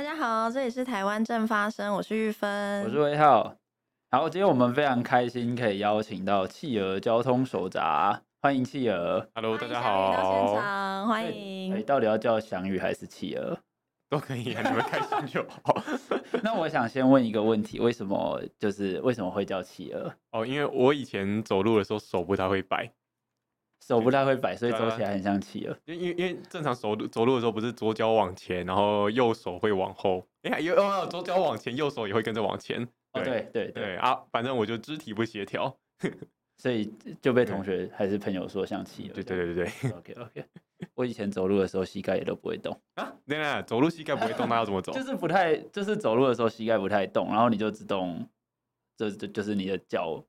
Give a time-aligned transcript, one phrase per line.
[0.00, 3.54] 大家好，这里是台湾正发生，我是玉芬，我是威浩。
[4.10, 9.28] 好，今天我们非常开心可以邀请到企鹅交通手札，欢迎企鹅。
[9.34, 10.14] Hello，大家好。
[10.14, 11.74] 到现场，欢迎。
[11.74, 13.58] 哎，到底要叫翔宇还是企鹅？
[14.08, 15.76] 都可以啊，你们开心就好。
[16.42, 20.10] 那我想先问一个问题，为什么就是为什么会叫企鹅？
[20.30, 22.90] 哦，因为我以前走路的时候手不太会摆，
[23.80, 25.76] 手不太会摆，所以走起来很像企鹅。
[25.86, 30.26] 因因因为正常走路走路的时候不是左脚往前，然后右手会往后。
[30.42, 32.86] 哎，有哦，左脚往前，右手也会跟着往前。
[33.12, 35.76] 对对对，对，对啊，反正我就肢体不协调，
[36.58, 39.14] 所以就被同学还是朋友说像企鹅。
[39.14, 39.90] 对对对对对。
[39.90, 40.44] OK OK。
[40.94, 43.12] 我以前走路的时候膝盖也都不会动啊！
[43.26, 44.92] 对啊，走路膝盖不会动，那要怎么走？
[44.96, 48.26] 就是不太，就是走路的时候膝盖不太动，然后你就只动，
[48.96, 50.24] 这这就是你的脚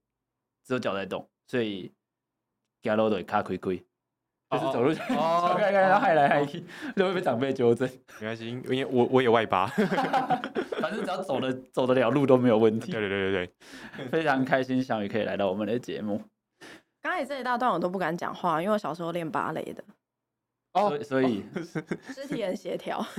[0.65, 1.89] 只有脚在动，所以
[2.81, 3.77] 走路都会卡亏亏，
[4.49, 6.63] 就是走路哦，看看他害来害去，
[6.95, 7.87] 就会被长辈纠正。
[8.19, 9.67] 没关系，因为我我也外八，
[10.81, 12.91] 反正只要走的走得了路都没有问题。
[12.91, 13.53] 对对对对
[13.97, 16.21] 对，非常开心小雨可以来到我们的节目。
[17.01, 19.83] 刚才这一大段我都不敢讲话，因为我小时候练芭蕾的。
[20.73, 23.05] 哦，所以，所以 肢体很协调。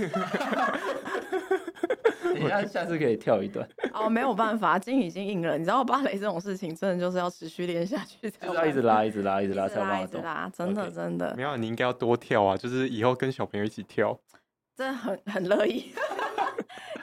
[2.34, 3.68] 你下下次可以跳一段。
[3.92, 5.58] 哦，没有办法，筋已经硬了。
[5.58, 11.34] 你知道芭蕾这种事情，真的就是要持续练下去，就是要一直拉，一直拉，一直拉，才拉，一直拉，真的，真的。
[11.36, 14.18] 没有，你应该要多跳啊，就是以后跟小朋友一起跳。
[14.74, 15.92] 真的很很乐意。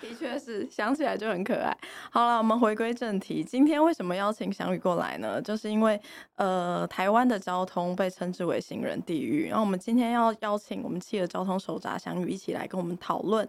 [0.09, 1.77] 的确是，想起来就很可爱。
[2.09, 5.39] 好了，我们回归正题，今天为什么邀请翔宇过来呢？
[5.39, 6.02] 就是因为，
[6.35, 9.47] 呃，台湾的交通被称之为行人地狱。
[9.47, 13.47] 然后我们今天要邀请我们企鹅交通手札翔宇一起来跟我们讨论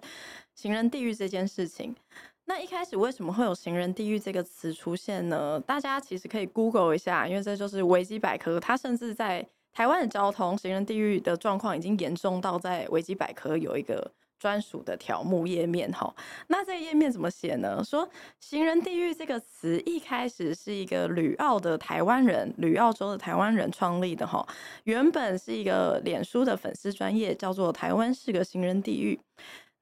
[0.54, 1.96] 行人地狱这件事情。
[2.44, 5.58] 那一开始为什么会有行人地狱这个词出现呢？
[5.60, 8.60] 大家其实可以 Google 一下，因为这就是维基百科。
[8.60, 14.12] 它甚至在台湾的交通行人地狱的状况已经严重到在维基百科有一个。
[14.40, 16.12] 专属的条目页面哈，
[16.48, 17.84] 那这个页面怎么写呢？
[17.84, 18.08] 说
[18.40, 24.44] “行人地狱”这个词一开始是一个旅澳的台湾人，旅澳洲的台湾人创立的哈，
[24.84, 29.20] 原本是一个脸书的粉丝专业，叫做“台湾是个行人地狱”。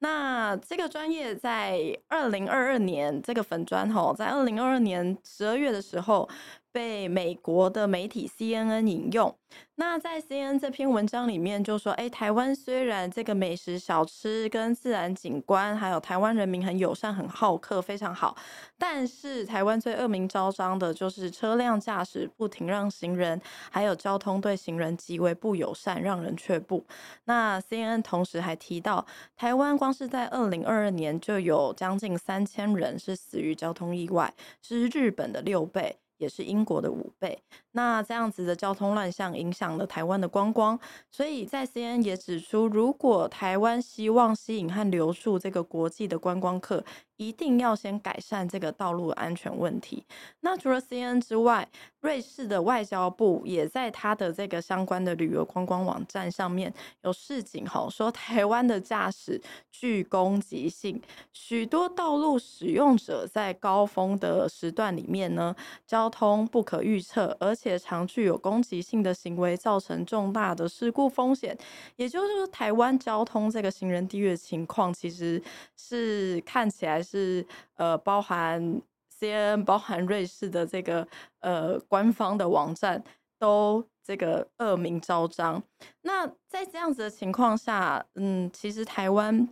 [0.01, 6.29] 那这个专业在二零二二年，这个粉砖哈，在二零二二年十二月的时候。
[6.71, 9.35] 被美国的媒体 CNN 引用。
[9.75, 18.37] 那在 CNN 这篇文章里面就说：“哎，台湾虽然这个美食小吃跟自然景观，还有台湾人民很友善、很好客，非常好，
[18.77, 23.41] 但是台湾最恶名昭彰的就是车辆驾驶不停让行人，
[23.71, 26.85] 还有交通对行人极为不友善，让人却步。”
[27.25, 29.03] 那 CNN 同时还提到，
[29.35, 34.31] 台湾光是在二零二二年就有将近三千人是死于交通意外，
[34.61, 35.97] 是日本的六倍。
[36.19, 37.41] 也是英国的五倍。
[37.71, 46.85] 那这样子的交通乱象影响了台湾的观光，所以在 C N 也指出，如果台湾希望吸引和留住这个国际的观光客，
[47.19, 50.05] 一定要先改善这个道路安全问题。
[50.39, 51.67] 那除了 C N 之外，
[51.99, 61.01] 瑞士的外交部也在他的这个相关的旅游观光网站上面有示警吼，说台湾的驾驶具攻击性，
[61.33, 65.53] 许多道路使用者在高峰的时段里面呢，
[65.85, 71.57] 交通不可预测，而且常具有攻击性的行为，造成重大的事故风险。
[71.97, 75.43] 也就是说，台湾交通这个行人地域的情况，其实
[75.75, 78.81] 是看起来是呃包含。
[79.21, 81.05] C N，包含瑞士的这个
[81.41, 83.03] 呃官方的网站
[83.37, 85.61] 都这个恶名昭彰。
[86.03, 89.49] 那在这样子的情况下，嗯，其实台湾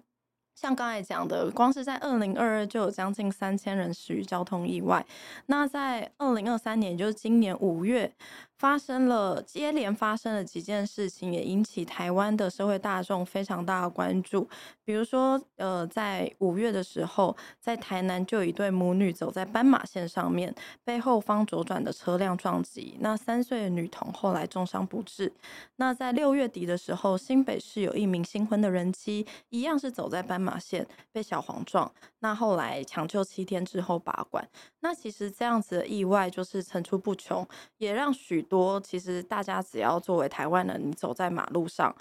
[0.55, 5.05] 像刚才讲的，光是在二零二二就有将近三千人死于交通意外。
[5.47, 8.09] 那在二零二三年，也就是今年五月。
[8.57, 14.49] 发生了接连发生了几件事情，也引起台湾的社会大众非常大的关注。
[14.83, 20.53] 比如说，呃，在五月的时候，在台南就有一对母女走在斑马线上面，
[20.83, 25.31] 被后方左转的车辆撞击，那三岁的女童后来重伤不治。
[25.75, 34.47] 那在六月底的时候，新北市有一名新婚的人妻，一样是走在斑马线被小黄撞，那后来抢救七天之后拔管。
[34.79, 37.45] 那其实这样子的意外就是层出不穷，
[37.77, 41.95] 也让许多其实大家只要作为台湾人，你走在马路上，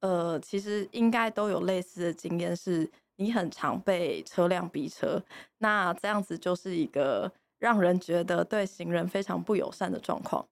[0.00, 5.22] 呃，其实应该都有类似的经验，是你很常被车辆逼车，
[5.58, 10.44] 那这样子就是一个让人觉得对行人非常不友善的状况。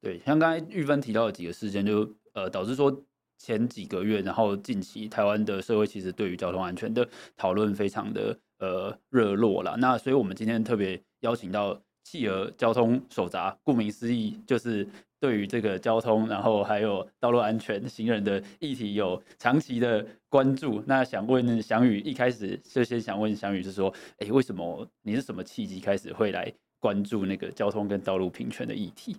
[0.00, 3.04] 对，像刚才玉芬提到的几个事件就，就呃导致说
[3.38, 9.76] 前几个月，然后近期台湾的社会其实对于交通安全的讨论非常的呃热络了。
[9.76, 11.80] 那所以我们今天特别邀请到。
[12.10, 14.84] 企鹅交通手札，顾名思义就是
[15.20, 20.82] 对于这个交通，然后还有道路安全、行人的议题有长期的关注。
[20.88, 29.16] 那想问翔宇，一开始就先想问翔宇是说，哎，为什么你是什么契机开始会来关注那个交通跟道路平权的议题？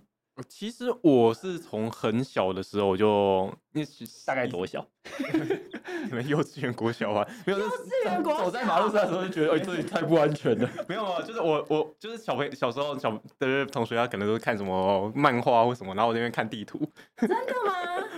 [0.48, 3.84] 其实我是从很小的时候就，你
[4.26, 4.84] 大概多小？
[6.08, 7.26] 你们幼稚园、国小啊。
[7.46, 8.44] 没有，幼稚园、国小。
[8.44, 10.68] 走在马路上的时候就觉得，哎，这里太不安全了。
[10.88, 16.80] 没有啊，就是我，我就是小朋小时候小的同学，他可能都是看什么漫画或什么，然后我那边看地图。
[17.16, 17.36] 真的
[17.66, 17.72] 吗？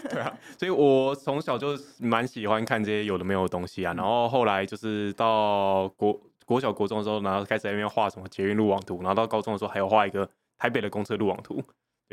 [0.09, 3.93] 对啊，所以我从小就蛮喜欢看这些有的没有的东西啊。
[3.95, 11.61] 然后后来就是到国国小、国中的时候，然后开始在那边画什么捷运路网图，然后到高中的时候还有画一个台北的公车路网图。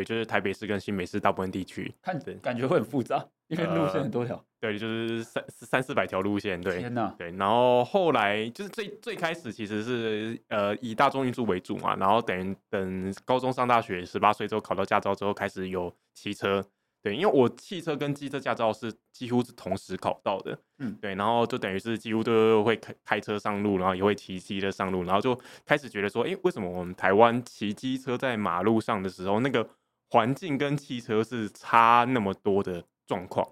[0.02, 4.44] 对，就是台北市跟新北市大部分地区，看着感觉会很复杂，因为路线很多条、呃。
[4.60, 6.60] 对，就是三三四百条路线。
[6.60, 7.14] 对，天哪。
[7.18, 16.64] 对，然后后来就是最最开始其实是呃以大众运输为主嘛，然后等等高中上大学，十八岁之后考到驾照之后开始有骑车。
[17.04, 20.56] 对，因为我汽车跟机车驾照是几乎是同时考到的。
[20.78, 29.68] 嗯，对，然后就等于是几乎都会开开车上路，然后也会骑机车上路，然后就开始觉得说，哎，为什么我们台湾骑机车在马路上的时候那个。
[30.12, 33.48] 环境跟汽车是差那么多的状况，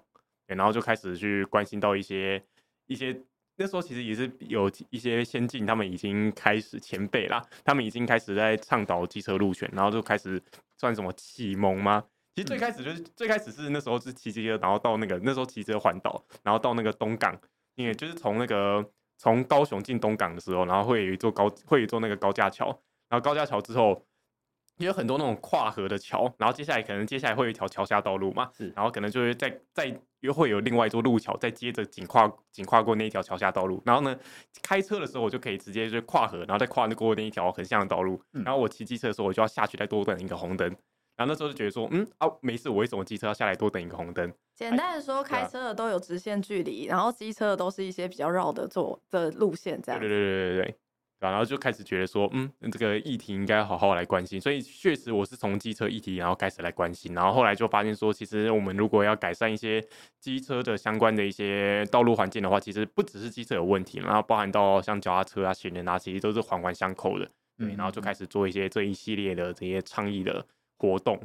[0.46, 2.42] 然后就开始去关心到一些
[2.86, 3.18] 一些
[3.56, 10.38] 那时候其实也是有一些先进，他们已经开始前辈啦，他们已经开始在倡导机车路权，然后就开始
[10.76, 12.04] 算什么启蒙吗？
[12.34, 17.34] 其实最开始就是、嗯、最开始是那时候是骑机车，然后到那个那时候骑车环岛，然后到那个东港，
[17.74, 18.86] 因为就是从那个
[19.16, 22.66] 从高雄进东港的时候，然后会有一座高会有一座那个高架桥，
[23.08, 24.04] 然后高架桥之后。
[24.80, 34.18] 也有很多那种跨河的桥，然后接下来可能接下来会有一条桥下道路嘛，是，然后可能就会再再又会有另外一座路桥，再接着紧跨紧跨过那一条桥下道路，然后呢，
[34.62, 40.66] 开车的时候我就可以直接就跨河，然后再跨过那一条横向的道路，嗯、然后我骑机车的时候我就要下去再多等一个红灯，
[41.16, 44.32] 然后那时候就觉得说，嗯啊没事，我为什么机车要下来多等一个红灯？
[44.54, 50.00] 简单的说，开车的都有直线距离，然后机车的都是一些比较绕的走的路线，这样。
[50.00, 50.76] 对对对对对对。
[51.28, 54.40] 然后就开始觉得说，嗯，这个议题应该好好来关心。
[54.40, 57.12] 所以确实我是从机车议题，然后开始来关心。
[57.12, 59.84] 然后后来就发现说，其实我们如果要改善一些
[60.18, 67.30] 机车的相关的一些道路环境的话，其实不只是机车有问题，然后包含到像脚踏车啊、行人啊，其实都是环环相扣的。
[67.58, 70.46] 对，然后就开始做一些这一系列的这些倡议的
[70.78, 71.20] 活动。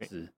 [0.00, 0.32] 是。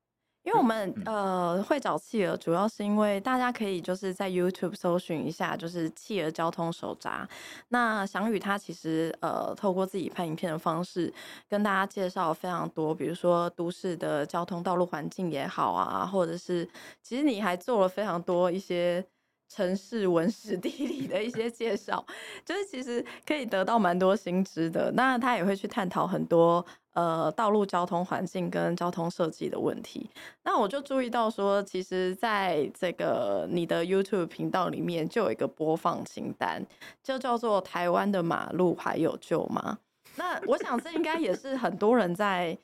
[0.46, 7.28] 因为我们呃会找企鹅，主要是因为大家可以就是在 YouTube 搜寻一下，就是企鹅交通手札。
[7.70, 11.12] 那翔宇他其实呃透过自己拍影片的方式，
[11.48, 16.66] 跟大家介绍非常多，比如说都市的交通道路环境也好啊，或者是
[17.02, 19.04] 其实你还做了非常多一些。
[19.48, 22.04] 城市文史地理的一些介绍，
[22.44, 24.90] 就是其实可以得到蛮多新知的。
[24.90, 26.66] 那他也会去探讨很多
[26.96, 30.10] 呃道路交通环境跟交通设计的问题。
[30.42, 36.66] 那我就注意到说，其实在这个你的 YouTube 频道里面就有一个播放清单，
[37.02, 39.78] 就叫做“台湾的马路还有救吗？”
[40.16, 42.58] 那我想这应该也是很多人在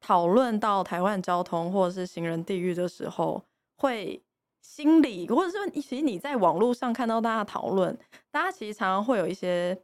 [0.00, 3.42] 讨论到台湾交通或者是行人地狱的时候
[3.78, 4.22] 会。
[4.62, 7.96] 心理，或者说，其实你在网络上看到大家讨论，
[8.32, 9.78] 大家其实常常会有一些，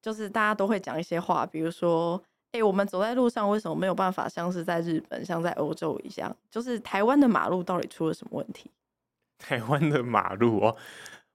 [0.00, 2.22] 就是大家都会讲一些话，比如说，
[2.52, 6.34] 哎、我们走在路上为什么没有办法像是在日本、像在欧洲一样？
[6.50, 8.70] 就是台湾的马路到底出了什么问题？
[9.38, 10.76] 台湾的马路哦，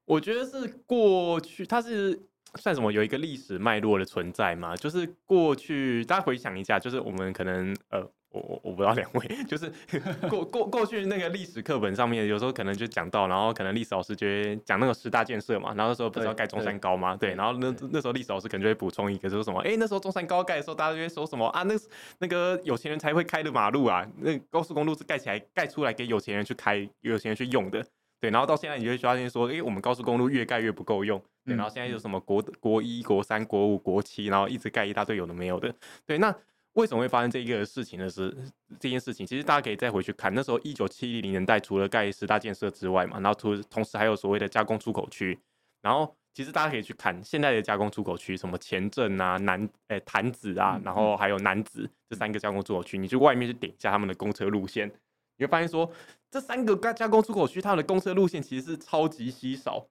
[0.06, 2.18] 我觉得是过去它是
[2.56, 2.92] 算什么？
[2.92, 4.76] 有一个历史脉络的存在嘛？
[4.76, 8.10] 就是过去大家回想一下，就是我们可能呃。
[8.38, 9.72] 我我我不知道两位， 就是
[10.30, 17.16] 过过过去那个历史课本上面，有时候可能就讲到，然后可能历史老师就会讲那个十大建设嘛，然后那时候不是要盖中山高吗？
[17.16, 21.74] 对，对，然后那那时候历史老师可能就会补充一个，说什么，哎，那时候中山高盖的时候，大家就会说什么啊，那
[22.20, 27.84] 那个有钱人才会开的马路啊，那高速公路是盖起来盖出来给有钱人去开，有钱人去用的，
[28.20, 35.74] 对，然后到现在你就会发现说，哎，我们高速公路越盖越不够用，对，然后现在有什么国国一、国三、国五、国七，然后一直盖一大堆有的没有的，
[36.06, 36.36] 对，那。
[36.78, 38.08] 为什么会发生这一个事情呢？
[38.08, 38.36] 是
[38.80, 45.40] 这件事情，其实大家可以再回去看，那时候一九七零年代，除了盖十大建设之外嘛，然后同同时还有所谓的加工出口区，
[45.82, 54.88] 然后其实大家可以去看现在的加工出口区，什么前镇啊、南诶潭子啊，然后还有南子这三个加工出口区，你去外面去点一下他们的公车路线，
[55.38, 55.92] 你会发现说
[56.30, 59.88] 这三个加加工出口区，他们的公车路线其实是超级稀少。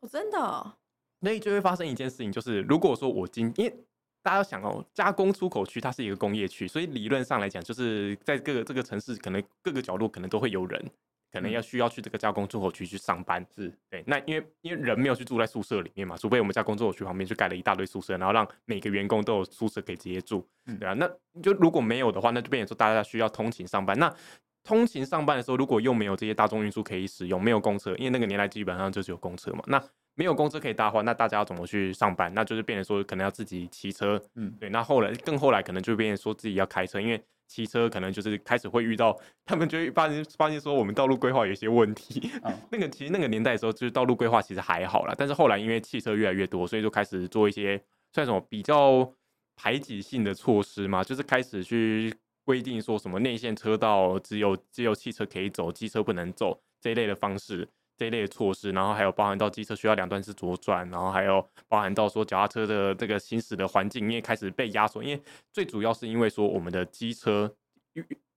[0.00, 0.76] 哦，真的？
[1.20, 3.76] 那就会发生一件事情，就是如果说我今因为
[4.22, 10.90] 大家要想哦，加工出口区它是一个工业区，所以理论上来讲，就是在各个这个城市，可能各个角落可能都会有人
[11.32, 13.44] 可能要需要去这个加工出口区去上班。
[13.54, 20.46] 是对，那因为因为人没有去住在宿舍里面嘛，除非我们加工出口区旁边就盖了一大堆宿舍，然后让每个员工都有宿舍可以直接住，
[20.78, 21.10] 对啊，那
[21.42, 23.98] 就如果没有的话，那就变成说大家需要通勤上班。
[23.98, 24.14] 那
[24.62, 29.82] 通勤上班的时候，如果又没有这些大众运输可以使用，没有公车，因为那个年代基本上就是有公车嘛，那
[30.14, 32.32] 没有公车可以搭的话，那大家要怎么去上班？
[32.34, 34.68] 那就是变成说可能要自己骑车，嗯，对。
[34.70, 42.30] 那后来更后来可能就变成说自己要开车，因为骑车可能就是开始会遇到，他们就会发现发现说我们道路规划有一些问题。
[42.42, 49.12] 哦、 那个其实那个年代的时候，就是道路规划其实还好啦，但是后来因为汽车越来越多，所以就开始做一些算什么比较
[49.56, 52.12] 排挤性的措施嘛，就是开始去。
[52.44, 65.22] 规定说什么内线车道只有只有汽车可以走，机车不能走这一类的方式，这一类的措施，然后还有包含到机车需要两段式左转，然后还有包含到说脚踏车的这个行驶的环境，因为开始被压缩，因为
[65.52, 67.54] 最主要是因为说我们的机车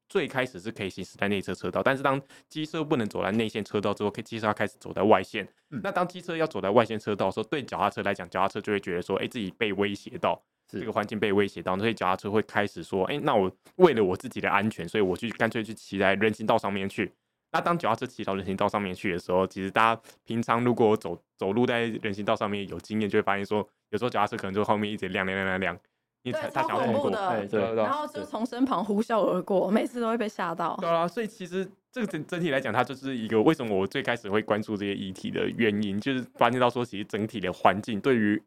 [0.07, 5.47] 最开始是可以行驶在内侧车道，但是当机车不能走在内线车道之后，机车要开始走在外线。
[5.71, 10.41] 嗯、那当机车要走在外线车道的时候，对脚踏车来讲，脚踏车就会觉得说，哎、欸，自己被威胁到。
[10.67, 17.13] 这个环境被威胁到，所以脚踏车会开始说：“哎，那我为了我自己的安全，所以我去干脆去骑在人行道上面去。”
[17.55, 25.79] 那当脚踏车骑到人行道上面去的时候，其实大家平常如果走走路在人行道上面有经验，就会发现说，有时候脚踏车可能就后面一直亮亮亮亮亮，
[26.23, 30.77] 因为他想要通过，对对对，然后就从身旁呼啸而过，每次都会被吓到。
[30.81, 38.43] 对啊，所以其实这个整整体来讲，它就是一个为什么我最开始会关注这些议题的原因，就是发现到说，其实整体的环境对于。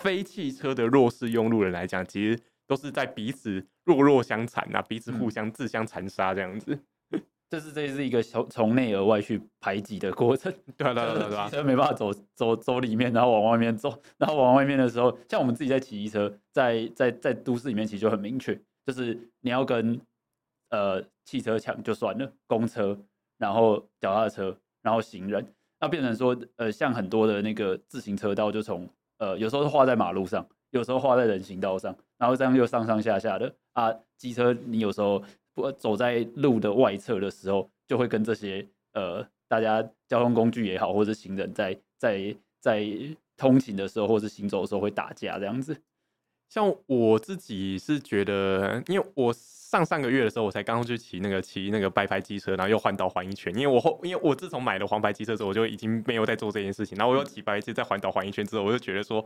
[0.00, 6.80] 非汽车的弱势用路人来讲，其实都是在彼此弱弱相残啊，彼此互相自相残杀这样子。
[7.50, 10.52] 这是这是一个从从内而外去排挤的过程。
[10.76, 20.00] 对啊，对啊，对啊， 汽车没办法走走走里面，然后往外面走， 然后往外面的时候，像我们自己在骑机车，在在在都市里面，其实就很明确，就是你要跟
[20.70, 22.98] 呃汽车抢就算了，公车，
[23.38, 25.46] 然后脚踏车，然后行人，
[25.80, 28.88] 那变成说呃像很多的那个自行车道就从。
[29.20, 33.92] 呃，有时候是画在马路上，有时候画在人行道上，然后这样又上上下下的啊。
[34.16, 35.20] 机车你有时候
[35.58, 42.86] 不走在路的外侧的时候，就会跟这些呃大家交通工具也好，或者行人在在在
[43.36, 45.76] 通勤的时候，或是行走的时候会打架这样子。
[46.48, 53.54] 像我自己是觉得，因为我上上个月的时候，我才刚去骑那个骑那个白牌机车，然后又环岛环一圈。
[53.54, 56.96] 因为我后，因为我自从买了黄牌机车之后，我就已经没有在做这件事情。
[56.96, 59.22] 然后我又骑白牌机在环岛环一圈之后，我就觉得说，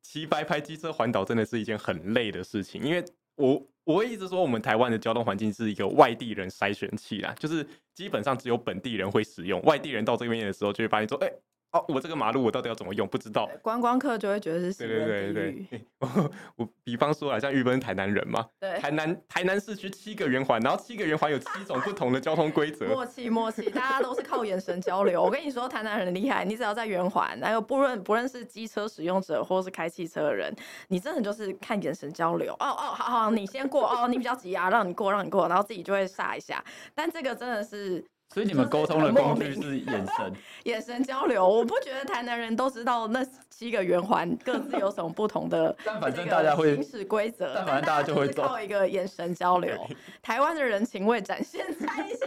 [0.00, 2.82] 骑白牌机车环岛真的是一件很累的事情。
[2.82, 3.04] 因为
[3.36, 11.30] 我我会一直说，我们台湾的交通环境是一个外地人筛选器啦，就是基本上只有本地人会使用，外地人到这边的时候就会发现说，哎、
[11.74, 13.06] 哦，我这个马路我到底要怎么用？
[13.08, 13.50] 不知道。
[13.60, 15.86] 观光客就会觉得是对对对对对。
[15.98, 22.86] 我我比方说啊，像玉芬台南人嘛， 对，台南台南市区七个圆环，然后七个圆环有七种不同的交通规则。
[22.86, 25.20] 默契默契，大家都是靠眼神交流。
[25.20, 30.54] 我跟你说，台南人很厉害，你只要在圆环，还有不论不论是机车使用者或是开汽车的人，
[30.86, 32.52] 你真的就是看眼神交流。
[32.60, 36.64] 哦哦，好好，你先过哦，你比较急啊，让你过让你过，然后自己就会煞一下。
[36.94, 38.04] 但这个真的是。
[38.34, 40.32] 所以你们沟通的工具是眼神，
[40.64, 41.48] 眼神交流。
[41.48, 49.72] 我不觉得台南人都知道那七个圆环各自有什么不同的， 但反正大家会行驶规则，但反正大家就会靠一个眼神交流。
[50.20, 52.26] 台湾的人情味展现在一些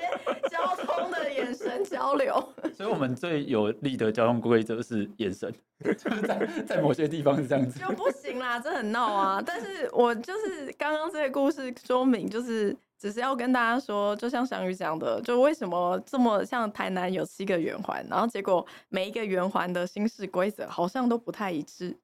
[0.50, 2.42] 交通的眼神交流。
[2.74, 9.44] 所以我们最有利的交通规则是眼神，就是在在某些地方是这样子，就不行啦，这很闹啊。
[9.46, 12.74] 但是我就是刚刚这个故事说明，就是。
[12.98, 21.98] 只是要跟大家说，就像翔宇讲的，就为什么这么像台南有七个圆环，然后结果每一个圆环的新式规则好像都不太一致。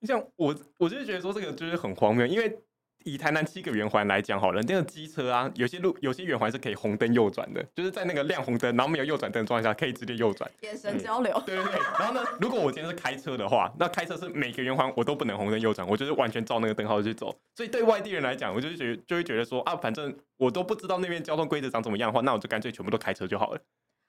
[0.00, 2.58] 你 像我，我就是觉得说这个就是很荒谬，因为。
[3.04, 10.50] 以台南七个圆环来讲好了，那个机车啊，有些路有些圆环是可以红灯右转的，就是在那个亮红灯，然后没有右转灯的状态下，可以直接右转。
[10.62, 11.42] 眼神交流。
[11.46, 11.80] 对对对。
[11.98, 17.34] 然后呢，如果我今天是开车的话，那开车是每个圆环我都不能红灯右转，我就是完全照那个灯号去走。
[17.54, 23.60] 所以对外地人来讲，我就觉得就会觉得说啊，反正我都不知道那边交通规则长怎么样的话，那我就干脆全部都开车就好了。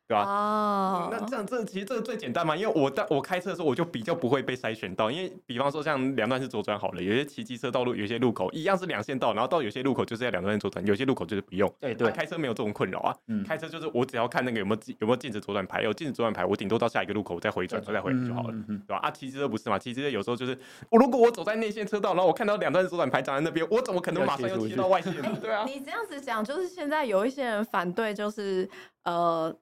[0.08, 0.24] 对吧？
[0.24, 11.72] 哦、嗯，那这样这其实这个最简单嘛，因为我当我开车的时候，我就比较不会被筛选到，因为比方说像两段式左转好了，有些骑机车道路，有些路口一样是两线道，然后到有些路口就是要两段式左转，有些路口就是不用。
[11.80, 13.16] 对对，开车没有这种困扰啊。
[13.28, 18.98] 嗯，开车就是我只要看那个有没有有没有禁止左转牌，有禁止左转牌，我顶多到下一个路口我再回转，再回来就好了，对吧？
[18.98, 19.80] 啊，骑机车不是嘛？
[19.80, 20.56] 骑机车有时候就是
[20.92, 25.12] 我如果我走在内线车道，然后我看到两段式左转牌长在那边，我怎么可能马上又骑到外线？
[25.42, 25.66] 对啊。
[25.66, 28.70] 你这样子讲，就是现在有一些人反对，就是
[29.04, 29.56] 呃。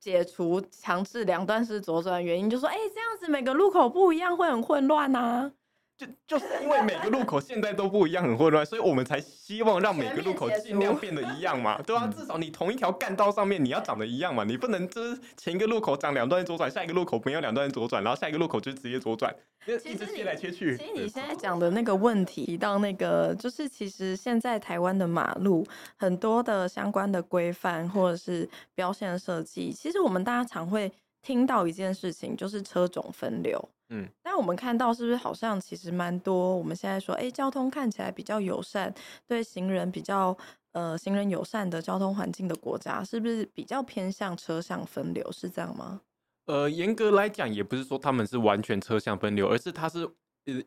[0.00, 5.52] 解除强制两段式左转原因，就说：哎、欸，这样子每个路口不一样，会很混乱呐。
[5.98, 12.14] 就就是因为每个路口现在都不一样，很混乱，所以我们才希望让每个路口尽量变得一样嘛， 对吧、啊？
[12.16, 19.34] 至少你同一条干道上面 你要长得一样嘛，你不能就是前一个路口长两段左转，下一个路口没有两段左转，然后下一个路口就直接左转，
[19.66, 20.76] 一直切来切去。
[20.76, 30.92] 其实你现在讲的那个问题，提到那个就是其实现在台湾的马路很多的相关的规范或者是标线设计，其实我们大家常会
[31.28, 33.68] 听到一件事情，就是车种分流。
[33.90, 36.56] 嗯，但我们看到是不是好像其实蛮多？
[36.56, 38.94] 我们现在说，哎、欸，交通看起来比较友善，
[39.26, 40.34] 对行人比较
[40.72, 45.30] 呃行人友善的交通环境的国家，是不是比较偏向车向分流？
[45.30, 46.00] 是这样吗？
[46.46, 50.08] 呃，严格来讲，也不是说他们是完全车向分流，而是它是。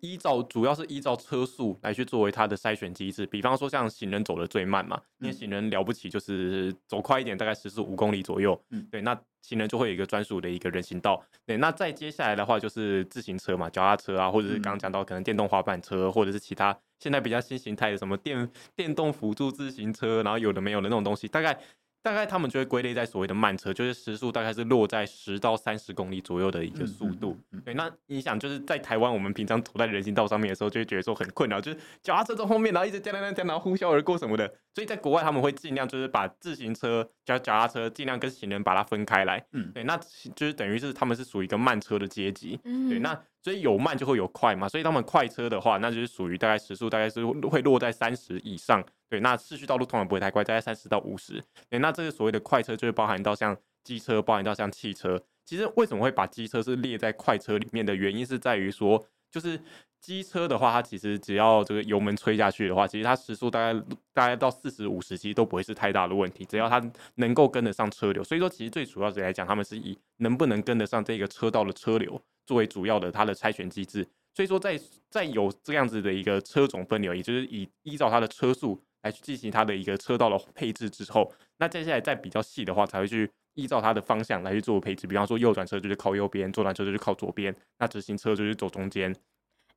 [0.02, 21.60] 依照主要是依照车速来去作为它的筛选机制，比方说像行人走的最慢嘛，因为行人了不起就是走快一点，大概时速五公里左右，嗯，对，那行人就会有一个专属的一个人行道，对，那再接下来的话就是自行车嘛，脚踏车啊，或者是刚刚讲到可能电动滑板车，或者是其他现在比较新形态的什么电电动辅助自行车，然后有的没有的那种东西，大概。
[22.04, 27.38] 大概他们就会归类在所谓的慢车，就是时速大概是落在十到三十公里左右的一个速度。
[27.64, 34.52] 对，那你想就是在台湾，我们平常走在人行道上面的时候，就会觉得说很困扰，就是脚踏车在后面，然后一直这样这样这样，然后呼啸而过什么的。
[34.74, 39.46] 所以在国外他们会尽量就是把自行车、脚脚踏车尽量跟行人把它分开来。
[39.52, 39.98] 嗯，对，那
[40.36, 42.60] 就是等于是他们是属于一个慢车的阶级。
[42.64, 48.84] 嗯，对，那所以有慢就会有快嘛，所以他们快车的话，那就是属于大概时速大概是会落在三十以上。
[49.10, 51.44] 对，那市区道路通常不会太快，大概三十到五十。
[51.70, 55.22] 对，那这个所谓的快车，就会包含到像机车，包含到像汽车。
[55.44, 59.60] 其实为什么会把机车是列在快车里面的原因，是在于说，就是
[60.00, 63.80] 机车的话，它其实只要这个油门吹下去的话，其实它时速大概
[64.14, 66.80] 大概到四十五十，其实都不会是太大的问题，只要它
[67.16, 68.24] 能够跟得上车流。
[68.24, 74.08] 所以说，其实最主要的来讲，他们是以能不能跟得上这个车道的车流作为主要的它的筛选机制。
[74.34, 78.82] 所以说在，在在有这样子的一个车种分流，也就是以依照它的车速。
[79.04, 85.08] 来去进行它的一个车道的配置之后，那接下来再比较细的话，才会去依照它的方向来去做配置。
[85.08, 89.16] 比方说右转车就是靠右边，左转车就是靠左边，那直行车就是走中间。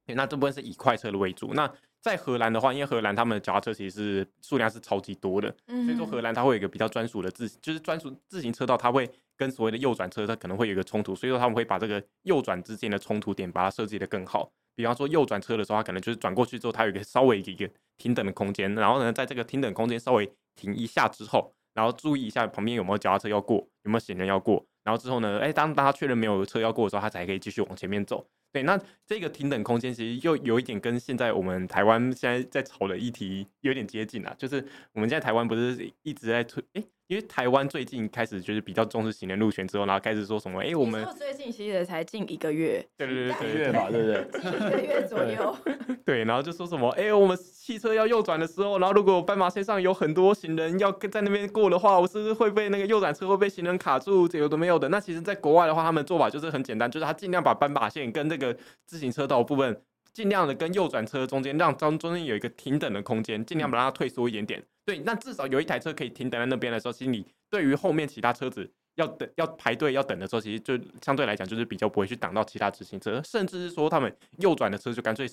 [0.07, 1.54] 那这部分是以快车的为主。
[1.54, 1.71] 那
[2.02, 14.52] 在荷兰的话，因为荷兰他们的脚踏车其实是数量是超级多的，所以说荷兰它会有一个比较专属的自，就是专属自行车道，它会跟所谓的右转车它可能会有一个冲突，所以说他们会把这个右转之间的冲突点把它设计的更好。
[14.75, 28.26] 比方说右转车的时候，它可能就是转过去之后，它有一个稍微一个停等的空间，然后呢，在这个停等空间稍微停一下之后，然后注意一下旁边有没有脚踏车要过，有没有行人要过，然后之后呢，哎，当当他确认没有车要过的时候，他才可以继续往前面走。
[28.54, 36.84] 对，那这个平等空间其实又有一点跟现在我们台湾现在在吵的议题有点接近啊，就是我们现在台湾不是一直在推，哎。
[37.06, 40.58] 因为台湾最近开始就是比较重视行人路权之后，然后开始说什么？
[40.62, 44.49] 哎、欸，我们最近其实才近一个月，对对对，一个月吧，对不对？
[44.56, 45.54] 一个月左右。
[46.02, 46.88] 对，然后就说什么？
[46.93, 54.26] 哎、欸，我们汽车要右转的时候，然后如果斑马线上有很多行人要在那边过的话，我是不是会被那个右转车会被行人卡住？
[54.26, 54.88] 这有的没有的。
[54.88, 58.44] 那其实，在国外的话，他们做法就是很简单，就是他尽量把斑马线跟那个
[58.85, 59.80] 自行车道部分，
[60.13, 64.63] 尽量的跟右转车中间，让中中间有一个停等的空间，尽量把它退缩一点点。
[64.85, 75.26] 对，那至少有一台车可以停等在那边的时候，其实你对于后面其他车子要等、要排队、要等的时候，其实就相对来讲就是比较不会去挡到其他直行车，甚至是说他们右转的车就干脆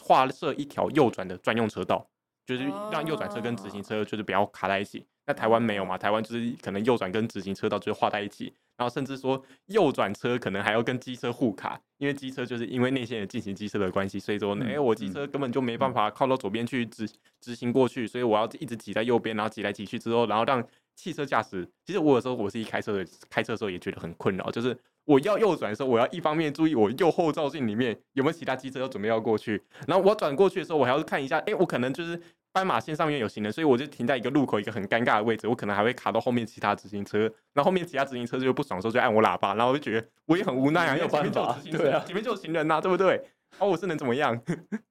[0.00, 2.08] 划设一条右转的专用车道，
[2.46, 5.04] 就是让右转车跟直行车就是不要卡在一起。
[5.26, 5.96] 那台湾没有嘛？
[5.96, 8.54] 台湾就是可能右转跟直行车道就是划在一起。
[8.76, 17.08] 然后甚至说右转车可能还要跟机车互卡，因为机车就是因为内线的进行机车的关系，所以说，哎、欸，我机车根本就没办法靠到左边去直
[17.40, 21.68] 直行过去，所以我要一直挤在右边，然后挤来挤去之后，然后让汽车驾驶。
[21.84, 32.20] 其实我有时候我自己开车的，开车的时候也觉得很困扰，就是我要右转的时候，我要一方面注意我右后照镜里面有没有其他机车要准备要过去，然后我转过去的时候，我还要看一下，哎、欸，我可能就是。
[32.54, 43.20] 斑马线上面有行人，所以我就停在一个路口一个很尴尬的位置，我可能还会卡到后面其他直行车，然后后面其他直行车就不爽的时候就按我喇叭，然后我就觉得我也很无奈啊，因为前面就有直行车，对啊，前面就有行人呐、啊，对不对？
[43.58, 44.40] 哦，我是能怎么样？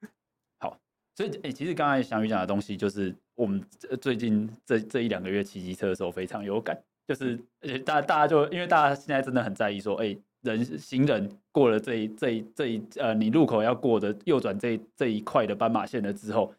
[0.59, 0.77] 好，
[1.15, 3.63] 所以诶、欸，其实刚才翔宇讲的东西，就是我们
[4.01, 16.53] 最近这这一两个月骑机车的时候非常有感，就是而且大家大家就因为大家现在真的很在意说，哎、欸，人行人过了这一这一这一呃，你路口要过的右转这一这一块的斑马线了之后。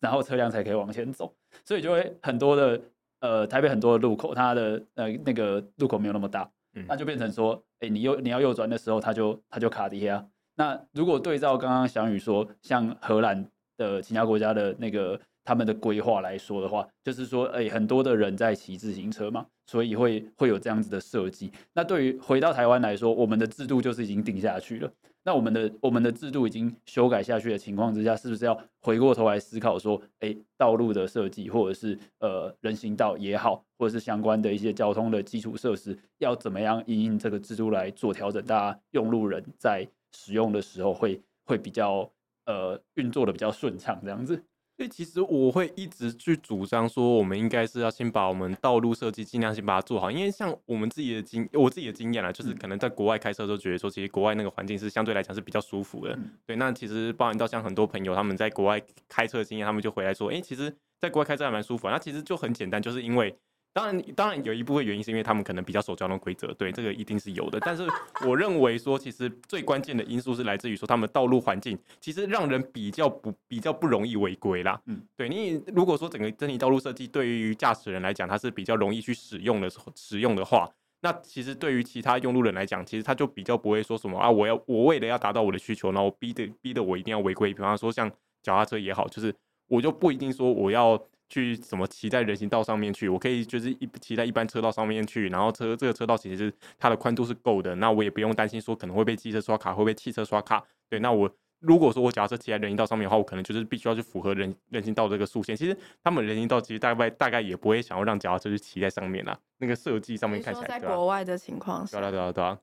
[0.00, 2.80] 然后车辆才可以往前走，所以就会很多的
[3.20, 10.26] 呃台北很多的路口，它的呃那个路口没有那么大，嗯，那就变成说，哎，你右你要右转的时候，它就它就卡底下。
[10.56, 21.52] 那如果对照刚刚翔宇说，像荷兰的其他国家的那个他们的规划来说的话，就是说，哎，很多的人在骑自行车嘛，所以会会有这样子的设计。
[21.74, 24.90] 那对于回到台湾来说，我们的制度就是已经定下去了。
[25.26, 38.40] 那我们的我们的制度已经修改下去的情况之下，是不是要回过头来思考说，哎，道路的设计或者是呃人行道也好，或者是相关的一些交通的基础设施，要怎么样因应这个制度来做调整？
[38.44, 42.08] 大家用路人在使用的时候会会比较
[42.44, 44.40] 呃运作的比较顺畅，这样子。
[44.76, 56.18] 所以其实我会一直去主张说，我们应该是要先把我们道路设计尽量先把它做好，因为像我们自己的经，我自己的经验啦，就是可能在国外开车都觉得说，其实国外那个环境是相对来讲是比较舒服的。
[56.44, 61.88] 对，那其实包含到像很多朋友他们在国外开车的经验，他们就回来说，哎，其实在国外开车还蛮舒服。
[61.88, 63.34] 那其实就很简单，就是因为。
[63.76, 67.60] 当然，当然有一部分原因是因为他们可能比较守交通规则，对，这个一定是有的。
[67.60, 67.86] 但是
[68.26, 74.80] 我认为说，其实最关键的因素是来自于说他们道路环境其实让人比较不比较不容易违规啦。
[74.86, 80.66] 嗯，对，你如果说整个整体道路设计对于驾驶人来讲，它是比较容易去使用的使用的话，
[81.02, 87.52] 那其实对于其他用路人来讲，其实他就比较不会说什么啊，我要我为了要达到我的需求，然后逼的逼的我一定要违规。
[87.52, 88.10] 比方说像
[88.42, 89.34] 脚踏车也好，就是
[89.68, 90.98] 我就不一定说我要。
[91.28, 93.08] 去什么骑在人行道上面去？
[93.08, 100.62] 我可以就是一骑在一般车道上面去，然后车这个车道其实是它的宽度是够的，那我也不用担心说可能会被机车刷卡，会被汽车刷卡。
[100.88, 101.28] 对，那我
[101.60, 105.56] 如果说我假设骑在人行道上面的话，我可能就是必须要去符合人人行道这个速线。
[105.56, 109.36] 其实他们人行道其实大概大概也不会想要让脚踏车去骑在上面啦。
[109.58, 112.58] 那个设计上面看起来，在国外的情况下，对啊对啊对啊。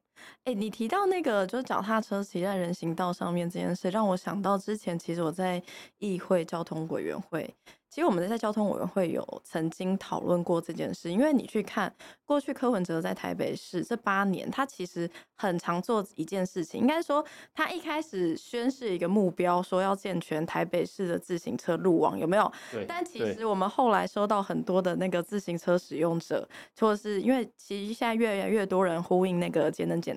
[0.46, 5.62] 哎、欸，你提到那个就是脚踏车骑在人行道上面这件事，让我想到之前其实我在
[6.00, 7.54] 议会交通委员会。
[7.90, 11.94] 其实我们在交通委员会有曾经讨论过这件事，因为你去看
[12.26, 22.52] 过去柯文哲在台北市这八年，他其实很常做一件事情，应该说他一开始宣示一个目标，说要健全台北市的自行车路网，有没有？
[22.72, 22.84] 对。
[22.88, 30.13] 但其实我们后来收到很多的那个自行车使用者，或者是因为其实现在越来越多人呼应那个节能减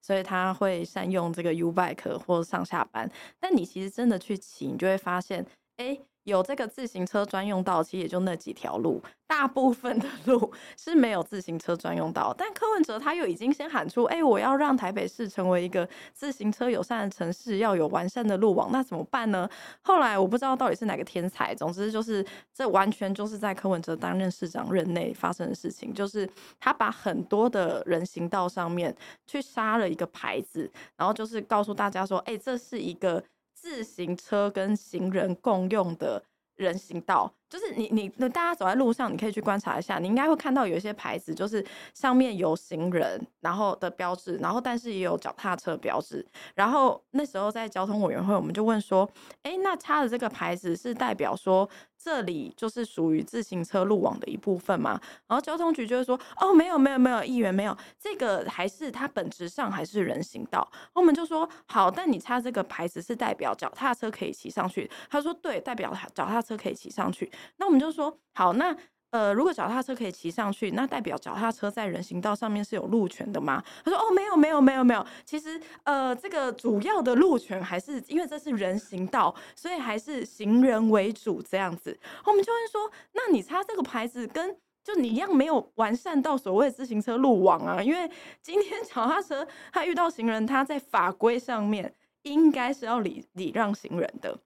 [0.00, 3.10] 所以他会善用这个 U bike 或上下班。
[3.38, 6.09] 但你其实真的去骑，你就会发现，哎。
[6.30, 12.34] 有这个自行车专用道，其实也就那几条路，大部分的路是没有自行车专用道。
[12.38, 19.48] 但柯文哲他又已经先喊出，哎、我要让台北市成为一个自行车友善的城市，要有完善的路网，那怎么办呢？
[19.82, 28.94] 后来我不知道到底是哪个天才，总之就是这完全就是在柯文哲担任市长任内发生的事情，就是他把很多的人行道上面
[29.26, 33.22] 去杀了一个牌子，然后就是告诉大家说，哎、这是一个。
[33.60, 36.22] 自行车跟行人共用的
[36.56, 46.26] 人行道，就是你你那大家走在路上，你可以去观察一下，你应该会看到有一些牌子，就是上面有行人然后的标志，然后但是也有脚踏车标志。
[46.54, 49.08] 然后那时候在交通委员会，我们就问说，
[49.42, 51.68] 哎，那插的这个牌子是代表说，
[52.02, 60.66] 这里就是属于自行车路网的一部分嘛，然后交通局就会说，哦，没有没有没有，议员没有，这个还是它本质上还是人行道。
[60.94, 64.90] 我们就说好，但你插这个牌子是代表脚踏车可以骑上去。
[65.10, 67.30] 他说对，代表脚踏车可以骑上去。
[67.58, 68.74] 那我们就说好，那。
[69.10, 73.62] 呃，如果脚踏车可以骑上去，那代表脚踏车在人行道上面是有路权的吗？
[73.84, 75.04] 他说：哦，没有，没有，没有，没有。
[75.24, 81.98] 其实，呃，这个主要的路权还是因为这是人行道，所以还是行人为主这样子。
[82.24, 91.92] 我们就会说，那你插这个牌子跟就你一样没有完善到所谓自行车路网啊，因为今天 脚踏车他遇到行人，他在法规上面
[92.22, 94.38] 应该是要礼礼让行人的。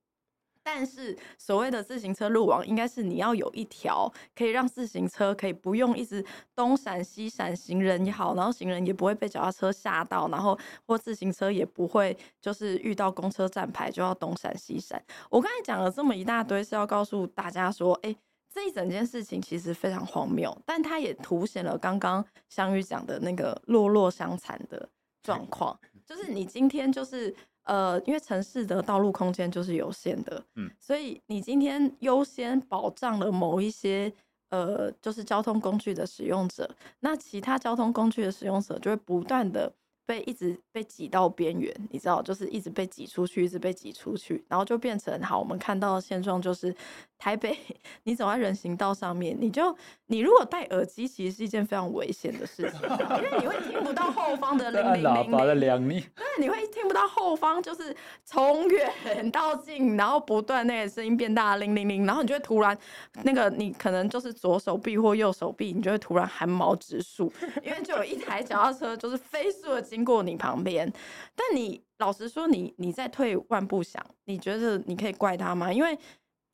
[0.66, 6.24] 但是所谓的自行车路网，应该是你要有一条可以让自行车可以不用一直
[6.56, 15.00] 东闪西闪，行人也好，然后行人也不会被脚踏车吓到，然后或自行车也不会就是遇到公车站牌就要东闪西闪。
[15.28, 18.16] 我刚才讲了这么一大堆，是要告诉大家说，哎，
[18.50, 24.88] 这一整件事情其实非常荒谬，但它也凸显了刚刚香玉讲的那个落落相残的
[25.22, 27.36] 状况，就是你今天就是。
[27.64, 34.12] 呃，因为城市的道路空间就是有限的，嗯，所以你今天优先保障了某一些
[34.50, 36.68] 呃，就是交通工具的使用者，
[37.00, 39.72] 那其他交通工具的使用者就会不断的
[40.06, 46.74] 被一直被挤到边缘，你知道，就是一直被挤出去，一直被挤出去，然后就变成好，我们看到的现状就是。
[47.16, 47.56] 台北，
[48.04, 49.74] 你走在人行道上面，你就
[50.08, 52.80] 你如果戴耳机，其实是一件非常危险的事情，
[53.16, 62.76] 因为你会听不到后方的铃铃铃铃的亮你，对，你会听不到后方就是从远到近，然后不断那个声音变大，铃铃铃，然后你就会突然
[63.22, 70.92] 那个你可能就是左手臂或右手臂，你就会突然寒毛直竖，因为就有一台脚踏车就是飞速的经过你旁边，
[71.36, 75.72] 但你老实说你，你你再退万步想，你觉得你可以怪他吗？
[75.72, 75.96] 因为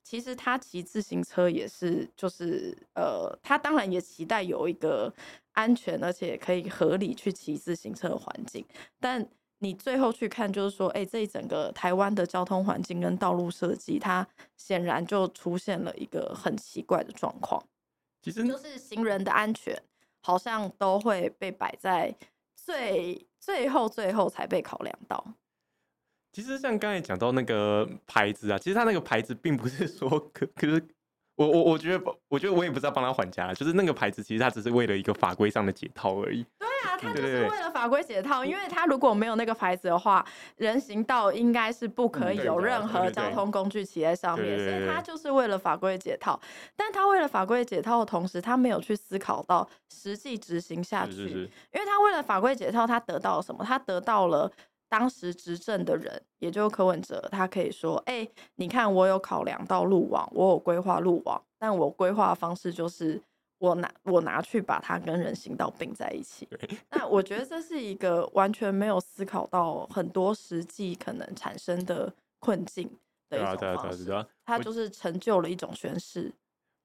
[0.03, 5.11] 其实他骑自行车也是，就是呃，他当然也期待有一个
[5.53, 8.63] 安全而且可以合理去骑自行车的环境。
[8.99, 9.27] 但
[9.59, 14.27] 你最后去看，就是说，哎，这一整个台湾的交通环境跟道路设计，它
[14.57, 17.63] 显然就出现了一个很奇怪的状况。
[18.21, 19.75] 其实就是行人的安全，
[20.21, 22.15] 好像都会被摆在
[22.65, 25.35] 最最后最后才被考量到。
[26.31, 30.87] 其实像刚才讲到那个牌子啊，其实它那个牌子并不是说 可可是。
[31.41, 36.45] 我我我觉得，我觉得我也不知道帮他还价，就是那个牌子，其实他只是为了一个法规上的解套而已。
[36.59, 40.23] 对啊，他就是为了法规解套，因为他如果没有那个牌子的话，
[40.57, 46.39] 人行道应该是不可以有任何交通工具骑在上面，所以他就是为了法规解套。
[46.75, 51.29] 但他为了法规解套的同时，他没有去思考到实际执行下去，
[51.73, 53.63] 因为他为了法规解套，他得到了什么？
[53.65, 54.51] 他得到了。
[54.91, 63.21] 当时执政的人，也就是柯文哲，他可以说：“哎、欸，你看我有考量到路网，我有规划路网，但我规划的方式就是
[63.59, 66.45] 我拿我拿去把它跟人行道并在一起。”
[66.91, 72.91] 那我觉得这是一个完全没有思考到很多实际可能产生的困境
[73.29, 74.25] 的一种方式。
[74.43, 76.33] 他就是成就了一种宣示。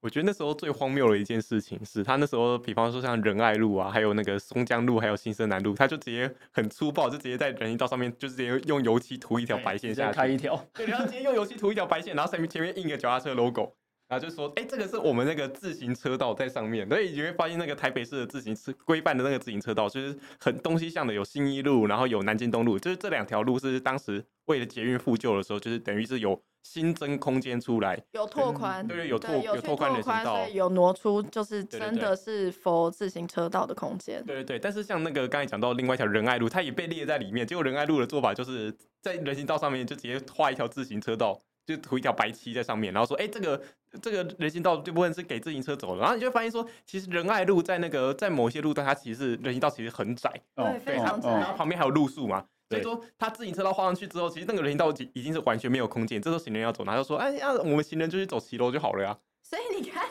[0.06, 13.72] 我觉得那时候最荒谬的一件事情是他那时候，比方说像仁爱路啊，还有那个松江路，还有新生南路，他就直接很粗暴，就直接在人行道上面，就直接用油漆涂一条白线下去，开一条，对，然后直接用油漆涂一条白线，然后上面前面印个脚踏车 logo。
[14.08, 34.22] 然后就说，哎，这个是我们那个自行车道在上面，所以你会发现那个台北市的自行车规范的那个自行车道，就是很东西向的，有新一路，然后有南京东路，就是这两条路是当时为了捷运复旧的时候，就是等于是有新增空间出来，有拓宽，对对，有拓有拓宽人行道，有挪出，就是真的是 for 自行车道的空间。
[34.26, 41.40] 对对对，但是像那个刚才讲到另外一条仁爱路，它也被列在里面，结果仁爱路的做法就是在人行道上面就直接画一条自行车道。
[41.66, 43.61] 就涂一条白漆在上面，然后说：“哎、欸，这个
[44.00, 51.29] 这个人行道这部分是给自行车走的。”然后你就发现说，其实仁爱路在那个在某些路段，它其实是人行道其实很窄，对，非常窄。
[51.29, 56.20] 然后旁边还有路树嘛，所以说他自行车道画上去之后，其实那个人行道已经是完全没有空间。
[56.20, 59.16] 这时候行人要走，他就说：“哎呀，我们行人就去走骑楼就好了呀。”
[59.48, 60.05] 所以你看，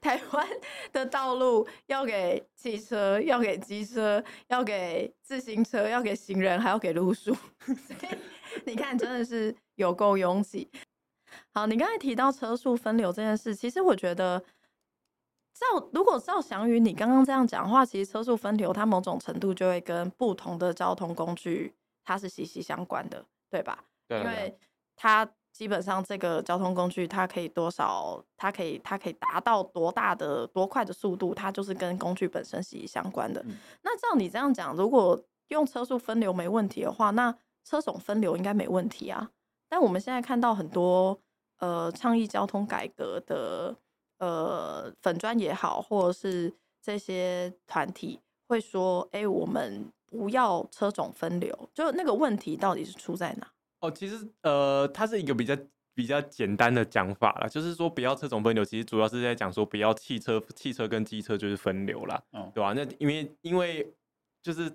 [0.00, 0.48] 台湾
[0.92, 7.34] 的道路要给汽车，要给机车，要给自行车，要给行人，还要给路树。
[7.66, 8.16] 所以
[8.64, 10.70] 你看，真的是有够拥挤。
[11.52, 14.38] 好，你刚才提到车速分流这件事，其实我觉得，
[15.52, 21.74] 照如果照翔宇你刚刚这样讲话，其实车速分流它某种程度就会跟不同的交通工具
[22.08, 23.84] 它是息息相关的，对吧？
[24.08, 24.58] 对，因为
[24.96, 33.42] 它基本上这个交通工具它可以多少，它可以它可以达到多大的多快的速度，它就是跟工具本身息息相关的。
[33.46, 33.58] 嗯。
[33.82, 39.30] 那照你这样讲，如果用车速分流没问题的话，那车种分流应该没问题啊。
[39.68, 41.20] 但我们现在看到很多
[41.58, 43.76] 呃倡议交通改革的
[44.16, 48.18] 呃粉砖也好，或者是这些团体
[48.48, 53.46] 会说：“哎、欸，我们不要车种分流。”就那个问题到底是出在哪？
[53.80, 55.56] 哦，其实呃，它是一个比较
[55.94, 62.72] 比较简单的讲法啦，就是说不要车种分流，其实主要是在讲说不要汽车汽车跟机车就是分流啦，嗯，对吧？
[62.74, 63.92] 那因为因为
[64.42, 64.72] 就是。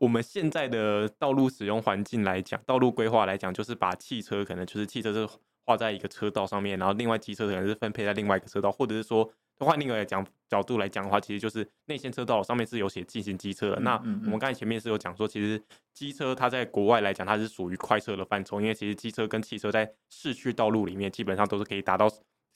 [0.00, 5.28] 我们现在的道路使用环境来讲，道路规划来讲，就是把汽车可能就是汽车是
[5.64, 9.30] 画在一个车道上面，然后另外机车可能是分配在另外一个车道，或者是说
[9.64, 13.80] 换另外一个讲角度来讲的话，其实就是内线车道上面是有写进行机车的。
[13.80, 15.62] 那我们刚才前面是有讲说，其实
[15.94, 22.08] 机车它在国外来讲，它是属于快车的范畴，因为其实机车跟汽车在市区道路里面基本上都是可以达到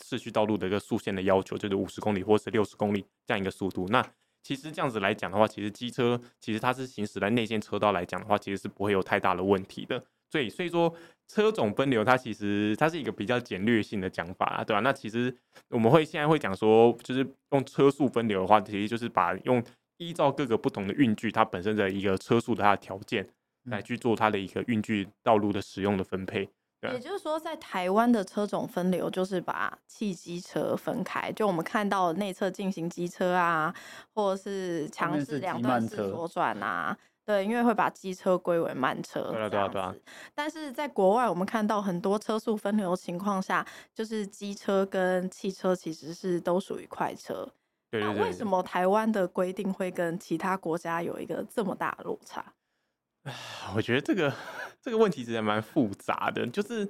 [0.04, 3.86] 市区道路的一个速限的要求，就是五十公里或是六十公里这样一个速度。
[3.88, 4.04] 那
[4.42, 10.04] 其实这样子来讲的话，其实机车其实它是行驶在内线车道来讲的话，其实是不会有太大的问题的。
[10.28, 10.92] 所以，所以说
[11.28, 14.80] 车种分流它其实它是一个比较简略性的讲法啊，对吧？
[14.80, 15.34] 那其实
[15.68, 19.62] 我们会现在会讲说，就是用车速分流的话，其实就是把用
[19.96, 23.28] 依照各个不同的运具它本身的一个车速的它的条件
[23.64, 26.48] 来去做它的一个运具道路的使用的分配。
[26.92, 33.74] 也就是说，在台湾的车种分流就是把汽机车分开，就我们看到内侧进行机车啊，
[34.14, 39.32] 或者是强制两段式左转啊，对，因为会把机车归为慢车。
[39.32, 39.94] 对啊，对啊，对啊。
[40.32, 47.46] 但是在国外，我们看到很多车速分流的情况下，就是机车跟汽车其实是都属于快车。
[47.90, 48.14] 对对对。
[48.14, 52.54] 那为什么台湾的规定会跟其他国家有一个这么大的落差？
[53.74, 54.32] 我觉得这个
[54.80, 56.46] 这个问题其实还蛮复杂的。
[56.46, 56.88] 就是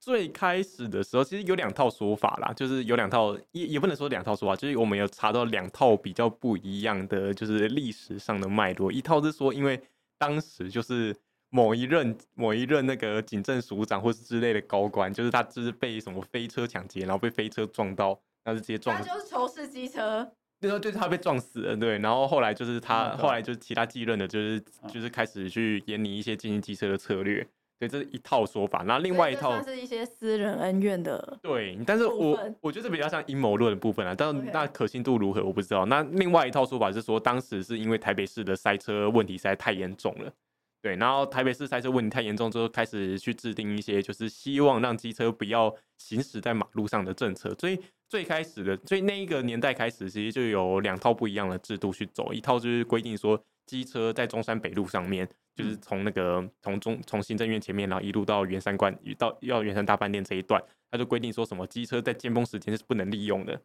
[0.00, 8.90] 最开始的时候，其实有两套说法啦，就是有两套，也也不能说两套说法，就是我们有查到两套比较不一样的，就是历史上的脉络。
[8.92, 9.80] 一套是说，因为
[10.18, 11.14] 当时就是
[11.50, 18.08] 某一任某一任那个警政署长或是之类的高官，就是他就是被什么飞车抢劫，然后被飞车撞到，
[18.44, 20.30] 然后就直接撞，他就是仇视机车。
[20.60, 27.46] 那时候就是他被撞死了，对，然后后来就是他，嗯、后来就是其他继任的，就是、嗯、就是开始去研拟一些经营机车的策略，
[27.78, 28.82] 对，这是一套说法。
[28.86, 35.86] 那另外一套是一些私人恩怨的，对，但是我我觉得比较像阴谋论的部分啊，但是那可信度如何我不知道。
[35.86, 40.32] 那另外一套说法是说，当时是因为台北市的塞车问题实在太严重了。
[40.80, 47.54] 对，然后台北市塞车问题太严重之后，开始去制定一些就是希望让机车不要行驶在马路上的政策。
[47.58, 52.32] 所以最开始的，所以那一个年代开始，其实就有两套不一样的制度去走。
[52.32, 63.60] 一套就是规定说，机车在中山北路上面，就是从那个从中从行政院前面，然后一路到圆山关，到要圆山大饭店这一段，他就规定说什么机车在尖峰时间是不能利用的。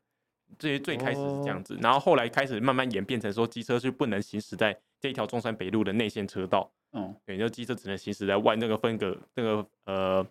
[0.57, 6.71] 这些最开始是这样子，然后后来开始慢慢演变成说，机车是不能行驶在这一条中山北路的内线车道。
[6.93, 10.27] 嗯，对，就机车只能行驶在外那个分隔那个呃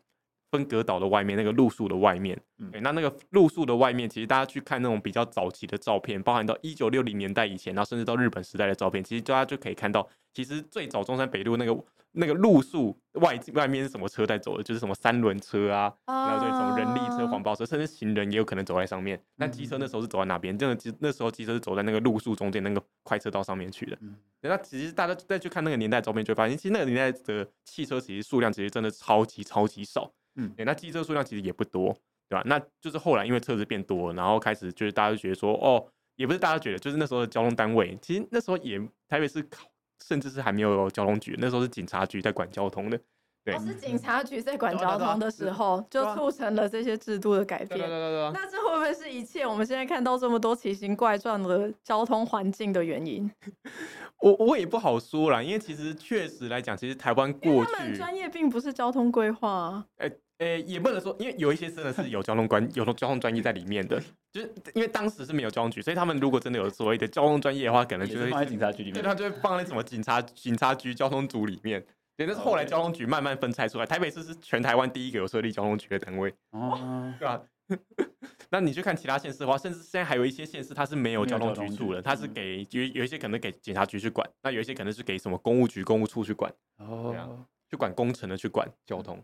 [0.52, 2.40] 分隔岛的外面，那个路树的外面。
[2.58, 11.84] 嗯，对，那那个路树的外面，其实大家去看那种比较早期的照片，包含到一九六零年代以前，然后甚至到日本时代的照片，其实大家就可以看到，其实最早中山北路那个。
[12.14, 14.62] 那个路树外外面是什么车在走的？
[14.62, 19.18] 就是什么三轮车啊，然后这种人力车、黄包车，甚至行人也有可能走在上面。
[19.36, 20.58] 那机车那时候是走在哪边？
[20.58, 23.96] 真的机那时候机车是走在那个路树中间那个快车道上面去的。
[24.42, 30.12] 那其实大家再去看那个年代照片，就会发现其实那个年代的汽车其实数量其实真的超级超级少。
[30.36, 31.92] 嗯，那机车数量其实也不多，
[32.28, 32.42] 对吧？
[32.46, 39.66] 那就是后来因为车子变多，然后开始就是大家就觉得说，哦，也不是大家觉得，就是那时候的交通单位，其实那时候也台北市考。
[40.04, 43.00] 甚至是还没有交通局，那时候是警察局在管交通的。
[43.44, 47.78] 对，是警察局在管交通的时候，就促成了这些制度的改变。
[47.78, 48.30] 对对对。
[48.32, 53.28] 那这会不会是一切我们现在看到这么多奇形怪状的交通环境的原因？
[54.22, 59.86] 我我也不好说啦，因为其实确实来讲，其实台湾过去专业并不是交通规划啊。
[59.98, 64.00] 欸呃、欸，也不能说，因为有一些真的是有交通关有交通专业在里面的，
[64.32, 71.84] 就是因为当时是没有交通局，所以他们如果真的有所谓的交通专业的话，可能就会放在警察局里面，对，他就会放在什么警察警察局交通组里面。
[72.16, 76.32] 对，那是后来交通局慢慢分拆出来，台北市是全台湾第一个有设立交通局的单位。
[76.50, 77.42] 哦， 对吧？
[78.50, 86.52] 那你去看其他县市的话，甚至现在还有一些县市它是没有交通局处的，它是给有有一些可能给警察局去管，那有一些可能是给什么公务局、公务处去管。
[86.78, 89.22] 哦，去管工程的，去管交通。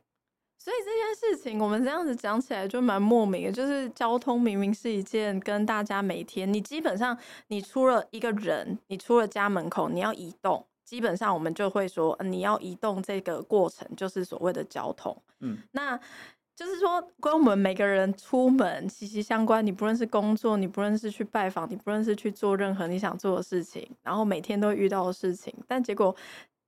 [0.58, 3.52] 所以这件事情，我们这样子讲起来就蛮莫名的。
[3.52, 7.16] 就是交通明明是一件跟大家每天，你基本上
[7.48, 15.14] 你出了一个人，你出了家门口，你要移动，基本上我们就会说，你要移动这个过程就是所谓的交通。
[15.40, 15.98] 嗯，那
[16.56, 19.64] 就是说跟我们每个人出门息息相关。
[19.64, 26.16] 你不论是工作，你不论是去拜访，你不论是去做任何你想做的事情，然后每天都遇到的事情，但结果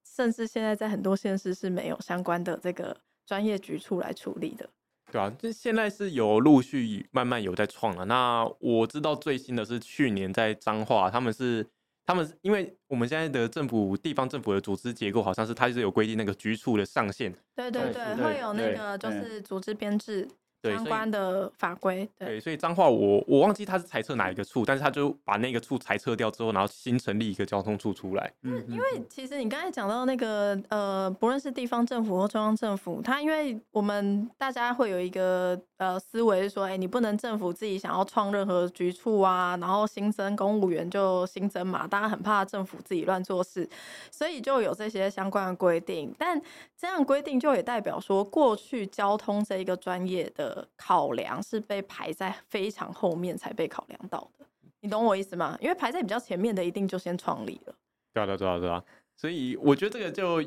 [0.05, 2.97] 甚至现在在很多县市是没有相关的这个。
[3.27, 4.69] 专业局处来处理的，
[5.13, 8.05] 对啊，这现在是有陆续慢慢有在创了。
[8.07, 11.65] 那我知道最新的是去年在彰化，他们是
[12.11, 20.27] 他们因为我们现在的政府地方政府的组织结构，好像是它是有规定那个局处的上限，对对对，会有那个就是组织编制。
[20.63, 28.31] 相关的法规，对，所以彰化我我忘记他是裁撤哪一个处，但是他就把那个处裁撤掉之后，然后新成立一个交通处出来。
[28.43, 43.67] 嗯，因为其实你刚才讲到那个呃，不论是地方政府或中央政府，它因为我们大家会有一个呃思维是说，哎、欸，你不能政府自己想要创任何局处啊，然后新增公务员就新增嘛，大家很怕政府自己乱做事，
[44.11, 46.15] 所以就有这些相关的规定。
[46.19, 46.39] 但
[46.77, 50.50] 这样规定就也代表说，过去交通这一个专业的。
[50.77, 54.47] 考量是被排在非常后面才被考量到的，
[54.81, 55.57] 你懂我意思吗？
[55.61, 57.75] 因为排在比较前面的，一定就先创立了。
[58.13, 58.83] 对啊，对啊，对啊。
[59.17, 60.41] 所以我觉得这个就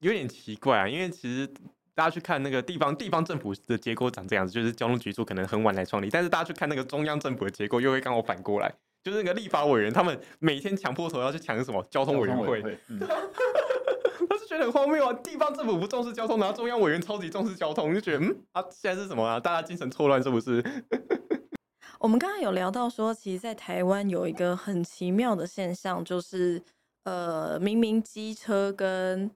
[0.00, 1.46] 有点奇怪啊，因为其实
[1.94, 8.72] 大家去看那个地方地方政府的结构长这样子，就是交通局处可能很晚来创立，但是大家去看那个中央政府的结构，又会刚好反过来，
[9.02, 12.62] 就是那个立法委员他们每天抢破头要去抢什么交通委员会。
[14.28, 15.12] 我是觉得很荒谬啊！
[15.14, 19.40] 地方政府不重视交通，然后中央委员超级重视交通，就觉得嗯啊，现在是什么啊？
[19.40, 20.62] 大家精神错乱是不是？
[21.98, 26.62] 我们刚刚有聊到说，其实，在台湾有一个很奇妙的现象，就是
[27.04, 29.30] 呃，明明机车跟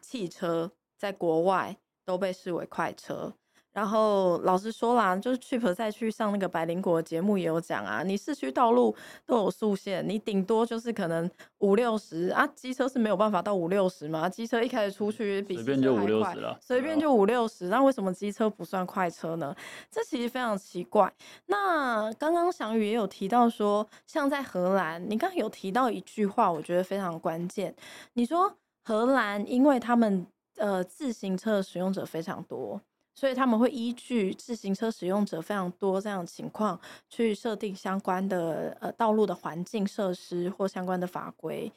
[0.00, 3.32] 汽车在国外都被视为快车。
[3.74, 8.94] 然后老实说啦，就是 Chip 再去上那个百灵果节目也有讲啊，你市区道路
[9.26, 19.52] 都有速限，你顶多就是可能五六十啊，机车是没有办法到五六十嘛，机车一开始出去比随便就五六十了，随便就五六十，那为什么机车不算快车呢？
[19.90, 21.12] 这其实非常奇怪。
[21.46, 27.74] 那刚刚翔宇也有提到说，像在荷兰，你刚刚有提到一句话，我觉得非常关键，
[28.12, 30.24] 你说荷兰因为他们
[30.58, 32.80] 呃自行车的使用者非常多。
[33.14, 41.72] 所以他们会依据自行车使用者非常多这样的情况，去设定相关的呃道路的环境设施或相关的法规。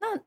[0.00, 0.18] 那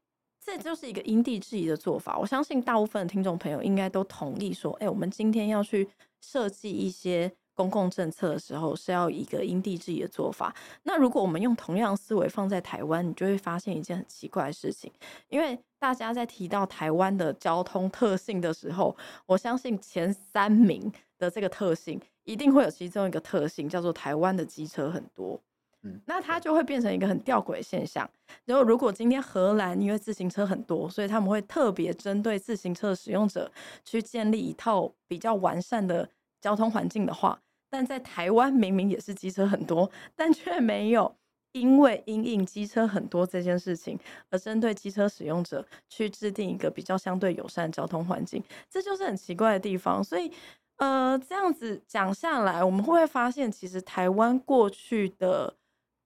[0.43, 2.17] 这就是一个因地制宜的做法。
[2.17, 5.89] 我相信大部分的听众朋友应该都同意说，哎，我们今天要去
[6.21, 10.53] 设计一些公共政策的时候，是要一个因地制宜的做法。
[10.83, 14.91] 那如果我们用同样思维放在台湾，你就会发现一件很奇怪的事情，
[15.29, 18.95] 因为大家在提到台湾的交通特性的时候，
[19.25, 25.39] 我相信前三名的这个特性一定会有其中一个特性，叫做台湾的机车很多。
[25.83, 28.09] 嗯，那它就会变成一个很吊诡的现象。
[28.45, 33.51] 然后，如果今天荷兰因为自行车很多，所以他们会特别针对自行车使用者
[33.83, 36.09] 去建立一套比较完善的
[36.41, 37.39] 交通环境的话。
[37.75, 41.13] 但在台湾明明也是机车很多，但却没有
[41.51, 43.99] 因为因应机车很多这件事情
[44.29, 50.01] 而针对机车使用者去制定一个比较相对友善的交通环境，这就是很奇怪的地方。
[50.01, 50.31] 所以，
[50.77, 55.53] 呃，这样子讲下来，我们会不会发现，其实台湾过去的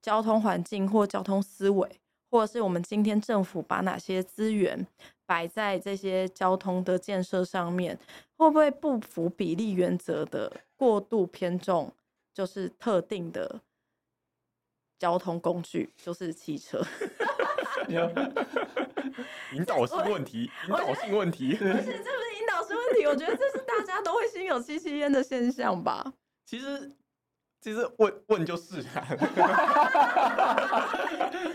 [0.02, 1.88] 交通环境或交通思维，
[2.32, 4.84] 或者是我们今天政府把哪些资源
[5.30, 7.96] 摆在这些交通的建设上面，
[8.36, 10.52] 会不会不符比例原则的？
[10.74, 11.94] 过度偏重
[12.34, 13.60] 就是特定的
[14.98, 16.84] 交通工具，就是汽车。
[19.54, 23.06] 引导性问题，引导性问题，不是，这不是引导性问题。
[23.06, 26.12] 我觉得这是大家都会心有戚戚焉的现象吧。
[26.44, 26.90] 其实，
[27.60, 29.06] 其实问问就是啊，
[31.30, 31.48] 就是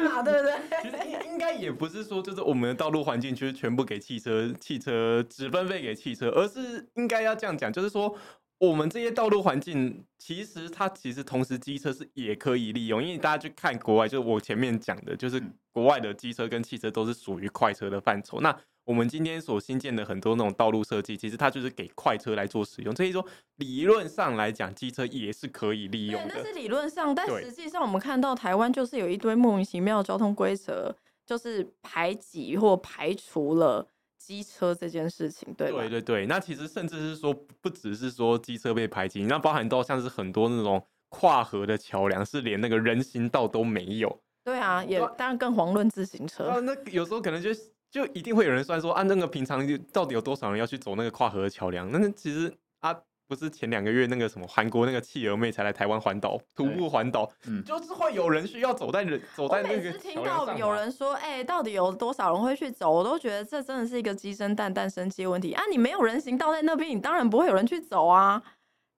[0.00, 0.54] 嘛，对不对？
[0.82, 8.16] 其实应该也不是说，就是我们的道路环境就是全部给汽车，汽车只分配给汽车，而是应该要这样讲，就是说。
[8.58, 18.40] 我们这些道路环境，其实它其实同时机车是也可以利用，因为大家去看国外，就是我前面讲的，就是国外的机车跟汽车都是属于快车的范畴。
[18.40, 22.94] 那我们今天所新建的很多那种道路设计，其实它就是给快车来做使用。
[22.94, 23.24] 所以说，
[23.56, 26.34] 理论上来讲，机车也是可以利用的。
[26.36, 30.94] 那是理论上，但实际上我们看到台湾就是有一堆莫名其妙的交通规则，
[31.26, 33.86] 就是排挤或排除了。
[34.24, 44.20] 机车这件事情，对对对对，那其实甚至是说，不只是说机车被排挤，那包含到像是很多那种跨河的桥梁，是连那个人行道都没有。
[44.44, 46.44] 对啊，也当然更遑论自行车。
[46.44, 47.50] 啊，那有时候可能就
[47.92, 51.92] 就一定会有人算说，啊，那个平常到底有多少人要去走那个跨河的桥梁？
[51.92, 52.96] 那那其实啊。
[53.28, 59.74] 不是前两个月那个什么韩国那个企鹅妹才来台湾环岛徒步环岛，嗯，就是会有人需要走在人走在那个。
[59.76, 62.90] 我每次听到有人说，哎、欸，到底有多少人会去走？
[62.90, 65.62] 我都觉得这真的是一个鸡生蛋蛋生鸡的问题啊！
[65.70, 68.42] 你没有人行道在那边，你当然不会有人去走啊。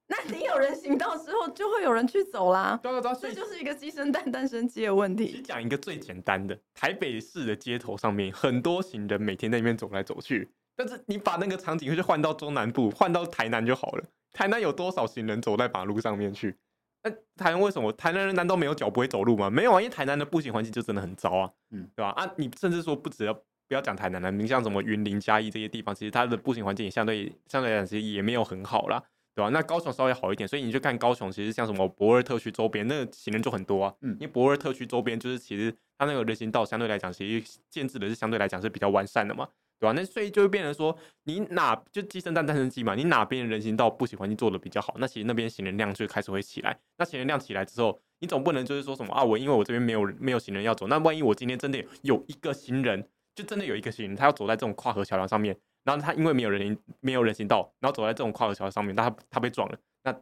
[0.07, 2.79] 那你有人行道之后，就会有人去走啦。
[2.81, 5.41] 对对对，这就是一个鸡生蛋蛋生鸡的问题。
[5.43, 14.03] 讲一个最简单的，台北市的街头上面，很多行人每天在那边走来走去，但是你把那个场景就换到中南部，换到台南就好了。
[14.31, 16.55] 台南有多少行人走在马路上面去？
[17.03, 17.91] 那台南为什么？
[17.93, 19.49] 台南人难道没有脚不会走路吗？
[19.49, 22.09] 没有啊，因为台南的步行环境就真的很糟啊，嗯，对吧？
[22.09, 29.01] 啊，你甚至说不只要不要讲台南了，你像什么云林嘉义这些地方，其实它的步行环境也相对相对来讲其实也没有很好啦，
[29.35, 29.49] 对吧？
[29.49, 39.47] 那高雄稍微好一点，所以你就看高雄，其实像什么博尔特区周边，那个行人就很多啊，嗯，因为博尔特区周边就是其实它那个人行道相对来讲，其实建制的是相对来讲是比较完善的嘛。
[39.77, 39.91] 对吧？
[39.91, 42.95] 那所以就会变成说，你哪就鸡生蛋，蛋生鸡嘛。
[42.95, 46.79] 你哪边人行道不喜欢，你做的比较好，那其实那边行人量就开始会起来。
[46.97, 49.21] 那行人量起来之后，你总不能就是说什么啊？
[49.21, 53.05] 我因为我这边没有没有行人要走，那万一我今天真的有一个行人，
[53.35, 60.13] 就真的有一个行人，他要走在这种跨河桥梁上面，然后他因为没有人没有人行道，然后走在这种跨河桥上面，那他他被撞了，那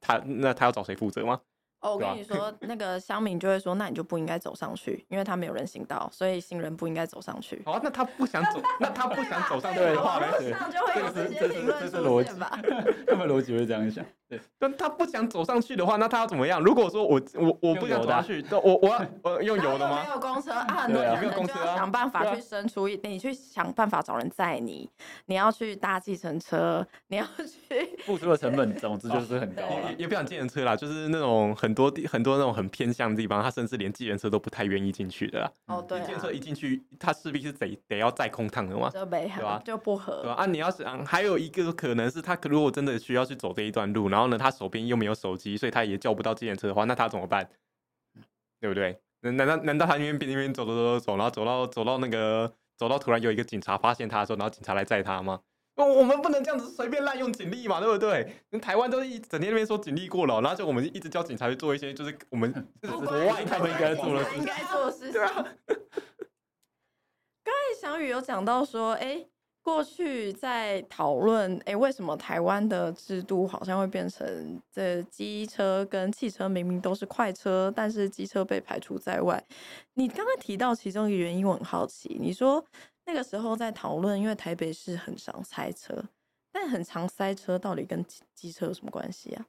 [0.00, 1.42] 他那他要找谁负责吗？
[1.84, 7.62] 哦，我跟你说，那个乡民就会说，那你就不应该走上去，因为他没有人行道，所以行人不应该走上去。
[7.66, 12.58] 哦，那他不想走，那他不想走上去的话，网上就会有这些评论出现吧？
[13.06, 14.02] 他们逻辑会这样想。
[14.26, 16.58] 对，但他不想走上去的话，那他要怎么样？
[16.58, 20.02] 如果说我我我不想走上去，我我要我用油的吗？
[20.02, 24.88] 没有公车啊，很多人就要想办法去伸出一，你去想办法找人载你，
[25.26, 29.92] 你要去搭计程车，你要去付出的成本，总之就是很高了。
[29.98, 35.52] 也不想计程车啦，就是那种很多地很多那种很偏向的地方，他甚至连计程车都不太愿意进去的啦。
[35.66, 39.60] 哦，对，计程车一进去，他势必是得得要载空趟的嘛，对吧？
[39.64, 40.22] 就不合。
[40.22, 40.34] 对吧？
[40.34, 47.48] 啊，你要想还有一个可能是他如果真的需要去走这一段路，然后呢，他手边又没有手机，所以他也叫不到计程车的话，那他怎么办？
[48.60, 49.00] 对不对？
[49.20, 55.40] 难道难道他那边边那边走走走走，然后走到走到那个走到突然有一个警察发现他的时候，然后警察来载他吗？
[55.76, 58.32] 我们不能这样子随便滥用警力嘛，对不对？
[58.60, 65.12] 台湾都是一整天那边说警力过劳，然后就我们一直叫警察去做一些就是我们就是国外他们应该做的事应该做的事情。
[65.12, 65.32] 对啊。
[67.42, 69.26] 刚才翔宇有讲到说，哎。
[69.64, 79.42] 过去在讨论，哎，为什么台湾的制度好像会变成这机车跟汽车明明都是快车，但是机车被排除在外？
[79.94, 82.18] 你刚刚提到其中一个原因，我很好奇。
[82.20, 82.62] 你说
[83.06, 86.04] 那个时候在讨论，因为台北市很常塞车，
[86.50, 89.46] 但很常塞车到底跟机车有什么关系啊？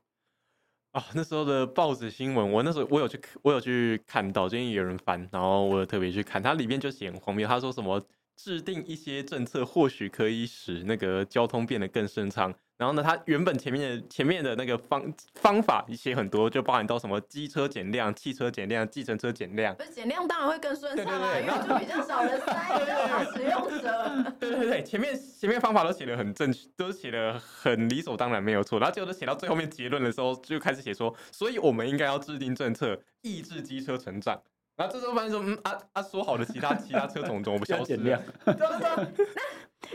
[0.92, 8.02] 啊，那时候的报纸新闻，我那时候我有去，我有去看到，最近有人翻，然后我有特别去看，它里面就写很荒谬，他说什么？
[8.36, 12.54] 制定一些政策，或许可以使那个交通变得更顺畅。
[12.78, 15.02] 然后呢，它原本前面的前面的那个方
[15.36, 19.74] 方法一些很多，就包含到什么机车减量、汽车减量、计程车减量。
[19.76, 24.34] 不是减量当然会更顺畅，对对对，因为就比较少人塞，比较少使用者。
[24.38, 28.78] 对对对，前面前面方法都写的很正确，都写的很理所当然，没有错。
[28.78, 34.42] 然后结果都写到最后面结论的时候，就开始写说，所以我们应该要制定政策，抑制机车成长。
[34.76, 37.96] 然后这时候发现说，嗯啊啊，说好的其他 其他车种怎么不消失？
[37.96, 38.14] 对
[38.46, 39.10] 那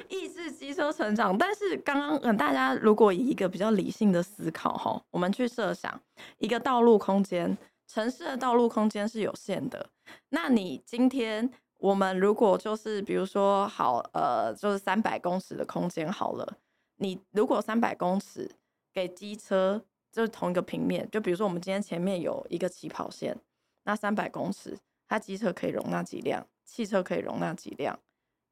[0.09, 6.01] 抑制机车成长，但是刚刚嗯，大家如果以一个比较理性的思考哈，我们去设想
[6.39, 9.91] 一个道路空间，城市的道路空间是有限的。
[10.31, 16.57] 那你今天我们如果就是比如说好呃，就是三百公尺的空间好了，
[16.97, 18.51] 你如果三百公尺
[18.95, 23.37] 给机车就是同一个平面，就比如说我们今天前面有一个起跑线。
[23.85, 24.79] 那三百公尺，
[25.09, 26.47] 它机车可以容纳几辆？
[26.65, 27.99] 汽车可以容纳几辆？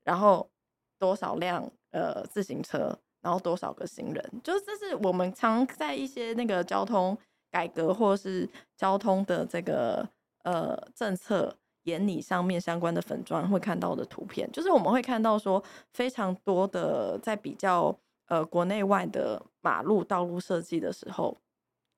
[0.04, 0.50] 然后
[0.98, 2.98] 多少辆呃自行车？
[3.20, 4.40] 然后多少个行人？
[4.44, 7.18] 就是这是我们常在一些那个交通
[7.50, 10.08] 改革或是交通的这个
[10.44, 15.62] 呃政策研拟上面相关的粉专会看到的图片，就是我们会看到说
[15.92, 17.94] 非常多的在比较
[18.28, 21.36] 呃国内外的马路道路设计的时候，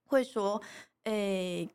[0.07, 0.61] 会说
[1.05, 1.69] 诶。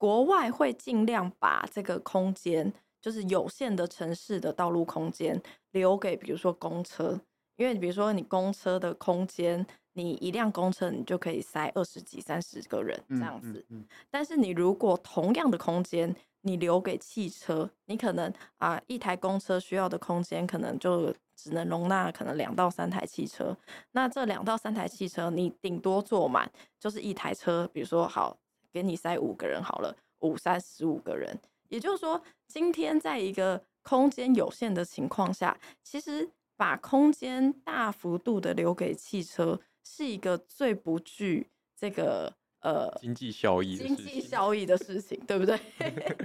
[0.00, 2.72] 国外会尽量把这个空间，
[3.02, 5.38] 就是有限的城市的道路空间，
[5.72, 7.20] 留给比如说公车，
[7.56, 13.58] 因为比如说你公车的空间，你一辆公车你就可以塞二十几、三十个人这样子。
[13.68, 23.54] 嗯嗯嗯、但是你如果同样的空间，你留给汽车，你可能啊一台公车需要的空间可能就只能容纳可能两到三台汽车。
[23.92, 28.38] 那这两到三台汽车，你顶多坐满就是一台车，比如说好。
[28.72, 45.58] 给你塞五个人好了，五三十五个人，也就是说，今天在一个空间有限的情况下，其实把空间大幅度的留给汽车，是一个最不具这个呃经济效益、经济效益的事情，对不对？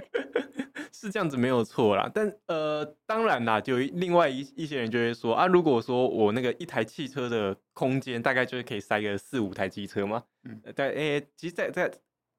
[0.92, 10.24] 是这样子没有错啦，但呃，当然啦，就另外一一些人就会说啊，如果说我那个一台汽车的空间大概就是可以塞个四五台机车吗？
[10.44, 11.90] 嗯，对，诶，其实在在。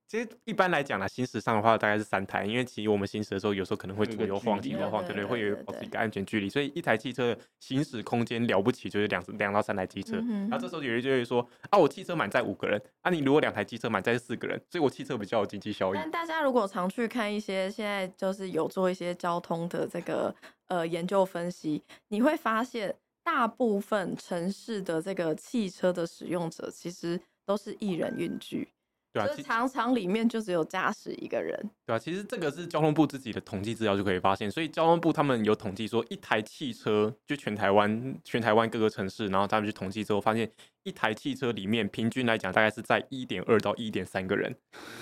[0.07, 5.25] 其实一般来讲呢，行驶上的话大概是三台，因为其实我们行驶的时候有时候可能会左右晃、左右晃，对不对？
[5.25, 10.15] 会有保持一个安全距离，所以一台汽车的行驶空间了不起就是两两到三台机车。
[10.15, 15.97] 然后、这时候有人就会说啊，我汽车满载五个人，啊，你如果两台机车满载四个人，所以我汽车比较有经济效益。
[15.97, 20.33] 但大家如果常去看一些现在就是有做一些交通的这个
[20.67, 22.95] 呃研究分析，你会发现
[23.25, 28.69] 大部分城市的这个汽车的使用者其实都是一人运具。
[29.25, 31.57] 对啊，常常里面就只有驾驶一个人。
[31.85, 40.49] 对啊，其实这个是交通部自己的统计资料就可以发现，所以交通部他们有统计说，一台汽车就全台湾全台湾各个城市，然后他们去统计之后发现，
[40.83, 44.53] 一台汽车里面平均来讲大概是在一点二到一点三个人。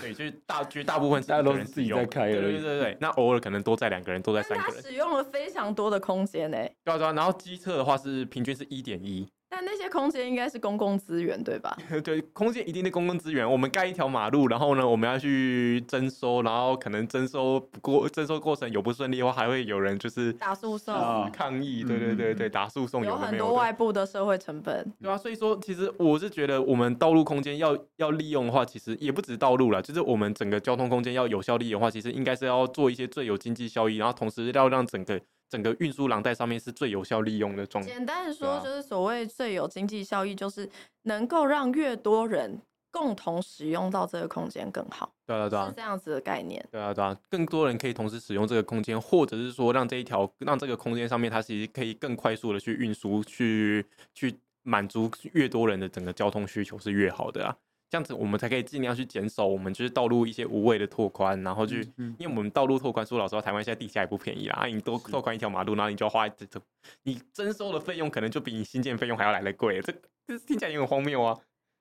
[0.01, 2.33] 对，就是大绝大部分是大家都是自己在开而已。
[2.33, 4.81] 对对对对，那偶尔可能多载两个人，多载三个人。
[4.83, 6.57] 使用了非常多的空间呢。
[6.83, 9.27] 对啊对啊，然后机车的话是平均是一点一。
[9.55, 11.77] 但那些空间应该是公共资源，对吧？
[12.03, 13.49] 对，空间一定的公共资源。
[13.49, 20.93] 我们盖一条马路，然后呢，我们要去征收，然后可能征收不过，征收过程有不顺利的话，还会有人就是打诉讼、
[21.31, 21.85] 抗议。
[21.85, 35.21] 对对对对，打诉讼有，有很多外部的社会成本，对啊，所以说，其实我是觉得，我们道路空间要要利用的话，其实也不止道路了，就是我们整个交通空间要有效利用的话，其实应该是要做一些最有经济效益，然后同时要让整个。
[35.49, 37.89] 整个运输廊带上面是最有效利用的状态。
[37.89, 40.69] 简单的说，就是所谓最有经济效益，就是
[41.03, 42.59] 能够让越多人
[42.91, 45.13] 共同使用到这个空间更好。
[45.25, 46.65] 对啊，对啊，是这样子的概念。
[46.71, 54.33] 对啊，对啊，更多人可以同时使用这个空间，或者是说让这一条让这个空间上面它其实可以更快速的去运输，去去
[54.63, 57.55] 满足越多人的整个交通需求是越好的啊。
[57.89, 64.65] 这样子，我们才可以尽量去减少我们就是道路一些无谓的拓宽，然后去，嗯嗯、因为我们道路拓宽，说老实话，台湾现在地下也不便宜啦。
[64.65, 66.59] 你多拓宽一条马路，然后你就要花这这，
[67.03, 69.93] 你征收的费用可能就比你新建费用还要来的贵，这
[70.27, 71.37] 这听起来也很荒谬啊。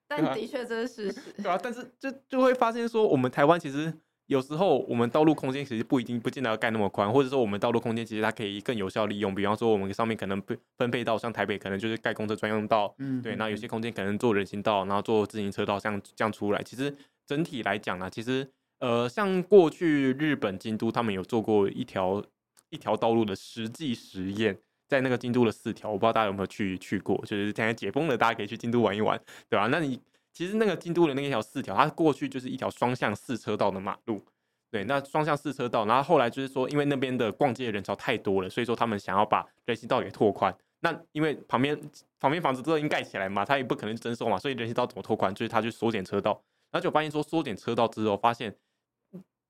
[0.07, 1.41] 但的确这是事实。
[1.41, 3.91] 对啊，但是就就会发现说，我们台湾其实
[4.27, 9.35] 有时候我们道路空间其实不一定不见得要盖那么宽，或者说我们道路空间其实它可以更有效利用。
[9.35, 16.63] 比方说我们上面可能分分配到像台北可能就是盖公车专用道，嗯，对，那有些空间可能做人行道，然后做自行车道，像这样出来。
[16.63, 16.95] 其实
[17.27, 18.49] 整体来讲呢，其实
[18.79, 22.23] 呃，像过去日本京都他们有做过一条
[22.71, 24.57] 一条道路的实际实验，
[24.87, 29.67] 在那个京都的四条，我不知道大家有没有去去过，就是现在解封了，大家可以去京都玩一玩，对吧？
[29.67, 29.99] 那你。
[30.35, 34.21] 其实那个京都的那一条四条，它过去就是一条双向四车道的马路，
[34.69, 40.53] 对，那双向四车道，然后后来就是说，因为那边的逛街的人潮太多了，所以说他们想要把人行道给拓宽。
[40.81, 41.79] 那因为旁边
[42.19, 45.33] 旁边房子都已经盖起来嘛，他也不可能征收嘛，所以人行道怎么拓宽？
[45.33, 46.31] 就是他去缩减车道，
[46.69, 48.53] 然后就发现说缩减车道之后，发现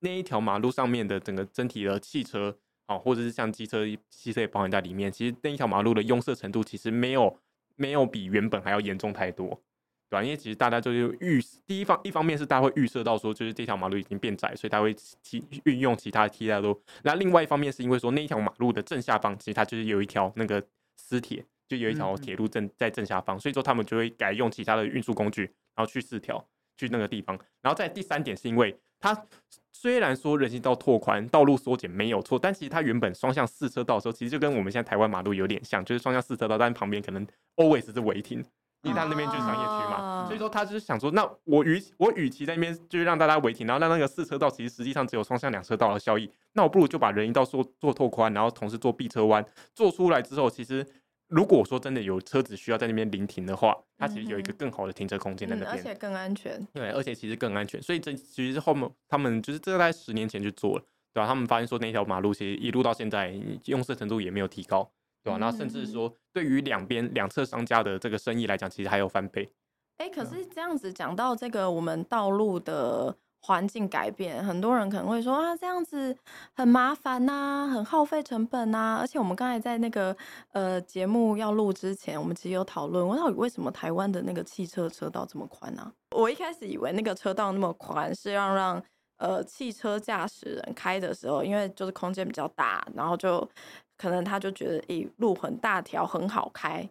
[0.02, 2.56] 那一条马路上面的整个整体的汽车
[2.86, 7.36] 啊，或者是像机车、汽车也包含在里面，其实那一条马路的拥塞程度其实没有
[7.76, 9.60] 没有比原本还要严重太多。
[10.08, 16.80] 对，因为其实大家就是预第一方一方面是大家会预设到说，就是这条马路已经变窄，所以他会其运用其他的替代路。
[17.04, 20.64] 那另外一方面是因为说那一条马路的正下方，其实它就是有一条那个
[20.96, 25.44] 私铁，就有一条铁路正在正下方，所以说他们就会改用其他的运输工具，
[25.76, 26.48] 然后去四条
[26.78, 27.36] 去那个地方。
[27.62, 29.26] 然后在第三点是因为它
[29.72, 37.26] 虽然说人行道拓宽、道路缩减没有错，但其实它原本双向四车道的时候，其实就跟我们现在台湾马路有点像，就是双向四车道，但旁边可能
[37.56, 38.46] always 是违停。
[38.86, 40.28] 因为他那边就是商业区嘛，oh.
[40.28, 50.86] 所以说他就是想说，那我与我与其在那边就是让大家违停，然后让那个四车道其实实际上只有双向两车道的效益，那我不如就把人行道做做拓宽，然后同时做避车弯，做出来之后，其实
[51.28, 56.64] 如果说真的有车子需要在那边临停的话，它其实有一个更好的停车空间在那边，而且更安全。
[56.72, 61.28] 对，而且其实更安全，所以这其实是后面他们就是这个在十年前就做了，对吧？
[61.28, 63.34] 他们发现说那条马路其实一路到现在
[63.66, 64.92] 用色程度也没有提高。
[65.26, 65.38] 对吧、啊？
[65.40, 69.52] 那甚至说，对于两边两侧商家的这个生意来讲，其实还有翻倍。
[69.98, 76.16] 哎、欸，可是这样子讲到这个，我们道路的环境改变，很多人可能会说啊，这样子
[76.54, 78.98] 很麻烦呐、啊，很耗费成本呐、啊。
[79.02, 80.16] 而且我们刚才在那个
[80.52, 85.92] 呃节目要录之前，我们其实有讨论，我到底为什么台湾的那个汽车车道这么宽呢、啊？
[86.16, 88.84] 我一开始以为那个车道那么宽是要让
[89.18, 93.50] 呃汽车驾驶人开的时候，因为就是空间比较大，然后就。
[93.98, 96.90] 可能他就觉得，诶，路很大条，很好开，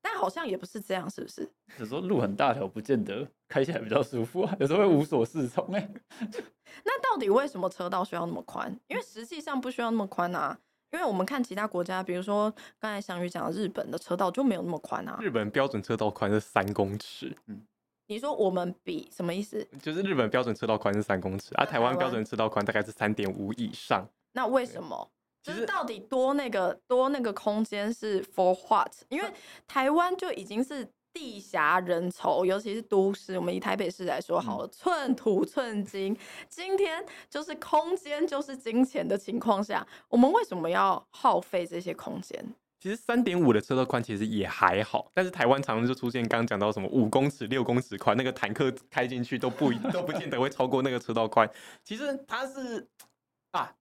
[0.00, 1.48] 但好像也不是这样，是不是？
[1.78, 5.88] 有时候路很大条，不见得开起来比较舒服啊，有时候会无所适从哎。
[6.84, 8.74] 那到底为什么车道需要那么宽？
[8.88, 10.58] 因为实际上不需要那么宽啊。
[10.92, 15.18] 因为我们看其他国家，比如说刚才翔宇讲的日本的车道就没有那么宽啊。
[15.22, 17.34] 日本标准车道宽是三公尺。
[17.46, 17.62] 嗯，
[18.08, 19.66] 你说我们比什么意思？
[19.80, 24.06] 就是日本标准车道宽是三公尺，而、啊、台湾标准车道宽大概是三点五以上。
[24.32, 25.10] 那为什么？
[25.42, 28.92] 就是到底多那个多那个空间是 for what？
[29.08, 29.28] 因为
[29.66, 33.36] 台湾就已经是地狭人稠，尤其是都市。
[33.36, 36.16] 我们以台北市来说好了，寸土寸金。
[36.48, 42.42] 今天就是空间就是金钱的情况下，我们为什么要耗费这些空间？
[42.80, 51.50] 其实三点五的车道宽其实也还好，但是台湾常常就出现刚刚讲到什么五公尺、六公尺宽，那个坦克开进去都不都不见得会超过那个车道宽。
[51.84, 52.88] 其实它是
[53.50, 53.74] 啊。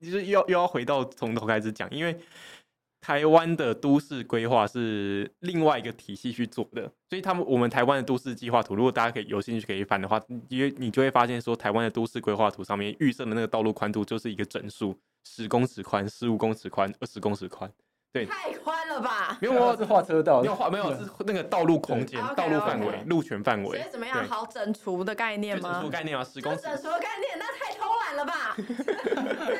[0.00, 2.18] 就是又又要回到从头开始讲，因为
[3.00, 17.70] 台湾的都市规划是另外一个体系去做的，所以他们我们台湾的都市计划图，如果大家可以有兴趣可以翻的话，因为你就会发现说，台湾的都市规划图上面预设的那个道路宽度就是一个整数，十公尺宽、十五公尺宽、二十公尺宽。
[18.12, 19.38] 对，太宽了吧？
[19.40, 23.78] 没有，没有是画车道，没有画，没有是那个道路空间、道路范围、路权范围。
[23.78, 24.26] 所以怎么样？
[24.26, 25.74] 好整除的概念吗？
[25.74, 26.62] 整除概念啊，十公尺。
[26.62, 28.56] 整除的概念，那太偷懒了吧？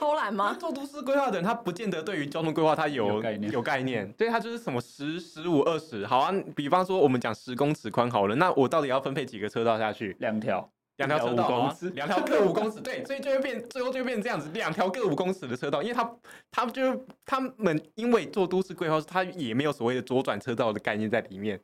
[0.00, 0.56] 偷懒吗？
[0.58, 4.10] 做都市规划的人，他不见得对于交通规划他有有概念，有概念。
[4.12, 6.06] 对，他就是什么十、十五、二十。
[6.06, 10.16] 好啊，比方说我们讲十公尺宽好了，那我到底要分配几个车道下去？
[10.18, 10.66] 两条。
[10.96, 16.10] 两条车道啊， 两条各五公尺，对，所以就会变，最后就会变成这样子，两条各五公尺的车道，因为他，
[16.50, 21.58] 他就他们因为做都市规划，他也没有所谓的左转车道的概念在里面，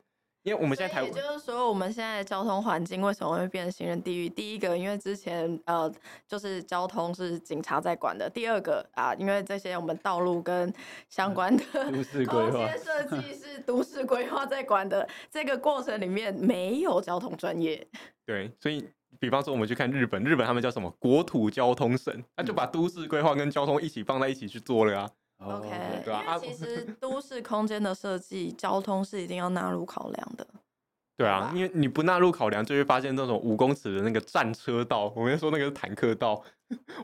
[0.47, 4.29] 因为我们现在台湾，也就是说，我们现在的交通环境为什么会变成行人地狱？
[4.29, 5.91] 第一个，因为之前呃，
[6.25, 10.73] 就是交通是警察在管的；第二个啊，因为这些我们道路跟
[11.09, 17.85] 相关的都市规划设计 是都市规划在管的，这个过程里面没有交通专业，
[18.25, 18.87] 对，所以。
[19.19, 25.09] 比方说，我们去看日本，日本他们叫什么国土交通省，他就把都市规划跟交通一起放在一起去做了啊。
[25.39, 25.69] OK，
[26.03, 30.47] 对啊，其实 都市空间的设计，交通是一定要纳入考量的。
[31.15, 36.43] 对啊，因为你不纳入考量，就会发现那种五公尺的那个战车道，我们说那个是坦克道，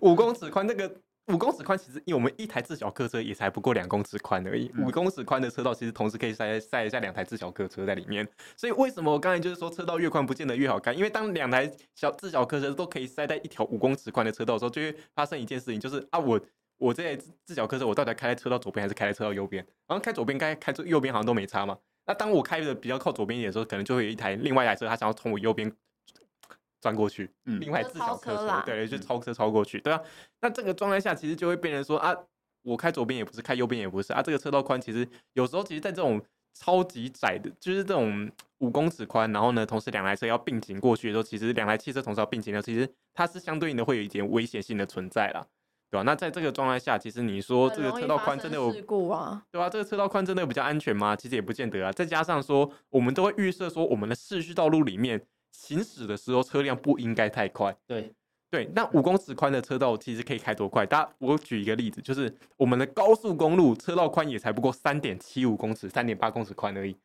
[0.02, 0.92] 五公尺宽，那个
[1.28, 4.68] 五公尺宽，其实因为我们一台自小客车也才不过两公尺宽而已。
[4.78, 8.28] 五、嗯、公尺宽的车道，其实同时可以塞塞一下两台自小客车在里面。
[8.56, 10.96] 所以为什么我刚才就是说车道越宽不见得越好看？
[10.96, 16.40] 因为当两台小自小客车都可以塞在一条五公尺宽的车道的时候，就会发生一件事情，就是啊，我
[16.84, 17.16] 我这台
[17.46, 19.66] 自小客车，我到底开在车道左边还是开在车道右边？
[19.88, 21.78] 然后开左边开开出右边好像都没差嘛。
[22.06, 25.72] 那当我开的比较靠左边一点的时候，可能就会有一台另外一台车，他想要从我右边。
[26.82, 30.02] 钻过去，嗯，另外自小客车，对，就超车超过去，对啊。
[30.42, 32.14] 那这个状态下，其实就会变成说啊，
[32.62, 34.22] 我开左边也不是，开右边也不是啊。
[34.22, 36.22] 这个车道宽，其实有时候其实，在这种
[36.54, 45.48] 超级窄的，就是这种五公尺宽，然后呢，同时两台车要并行过去的时候，其实两台汽车同时要并行的，其实它是相对应的会有一点危险性的存在啦，
[45.94, 46.04] 对吧？
[46.04, 49.44] 那在这个状态下，其实你说这个车道宽真的有事故啊？
[49.52, 49.70] 对吧？
[49.70, 51.16] 这个车道宽真的有比较安全吗？
[51.16, 51.92] 其实也不见得啊。
[51.92, 55.22] 再加上说，我们都会预设说，我们的市区道路里面。
[55.56, 57.78] 行驶的时候车辆不应该太快。
[57.86, 58.12] 对
[58.50, 60.84] 对，那五公尺宽的车道其实可以开多快？
[60.84, 66.98] 大家，我举一个例子，就是我们的高速公路车道宽也才不过三点七五公尺，三点八公尺宽而已。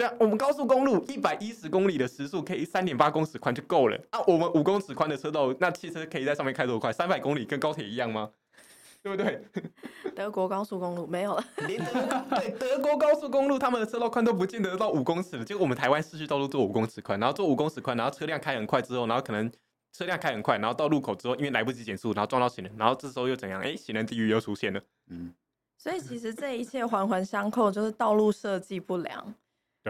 [0.00, 4.20] 嗯，对啊，我们高速公路一百一十公里的时速可以三点八公尺宽就够了啊。
[4.26, 6.90] 我们五公尺宽的车道，那汽车可以在上面开多快？
[6.92, 8.30] 三百公里跟高铁一样吗？
[9.02, 9.42] 对不对？
[10.14, 11.92] 德国高速公路没有了，连德
[12.30, 15.44] 对德国高速公路，他们的车道宽都不见得到五公尺了。
[15.44, 19.50] 结果我们台湾市区道路做五公尺宽，然后做五公尺宽，然后车辆开很快之后，然后可能
[19.92, 23.60] 车辆开很快，然后到路口之后，因为来不及减速，然后撞到行人，然后这时候又怎样？
[23.62, 24.80] 哎，行人地狱又出现了。
[25.08, 25.32] 嗯，
[25.78, 29.34] 所以其实这一切环环相扣，就是道路设计不良。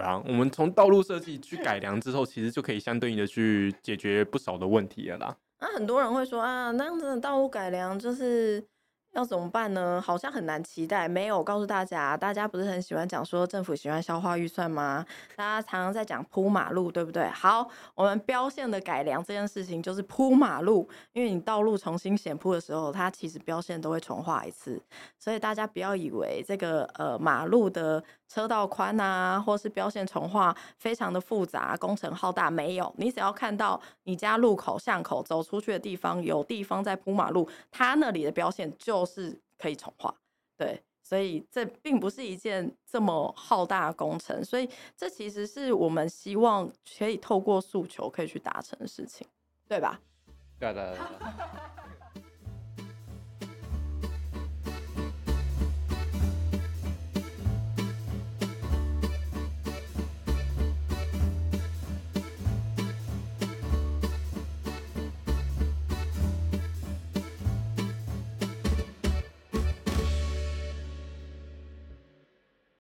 [0.03, 5.36] 啊，我们从道路设计去改良之后，其实就可以相对应的去解决不少的问题了啦。
[5.61, 8.64] 那很多人会说啊，那样子的道路改良就是。
[9.12, 10.00] 要怎么办呢？
[10.00, 11.08] 好像很难期待。
[11.08, 15.04] 没有告诉大家，大家不是很喜欢讲说政府喜欢消化预算吗？
[15.34, 17.28] 大家常常在讲铺马路，对不对？
[17.30, 24.80] 好，我们标线的改良这件事情就是铺马路，因为你道路重新显铺的时候，它其实标线都会重画一次，
[25.18, 32.48] 所以大家不要以为这个呃马路的车道宽啊，或是标线重画非常的复杂，工程浩大。
[32.48, 38.99] 没有，你只要看到你家路口巷口走出去的地方有地方在铺马路，它那里的标线就。
[39.01, 40.14] 都是可以重画，
[40.59, 49.26] 对，所以这并不是一件这么浩大的工程，所以这其实是我们希望可以透过诉求可以去达成的事情，
[49.66, 49.98] 对吧？
[50.59, 50.98] 对对对。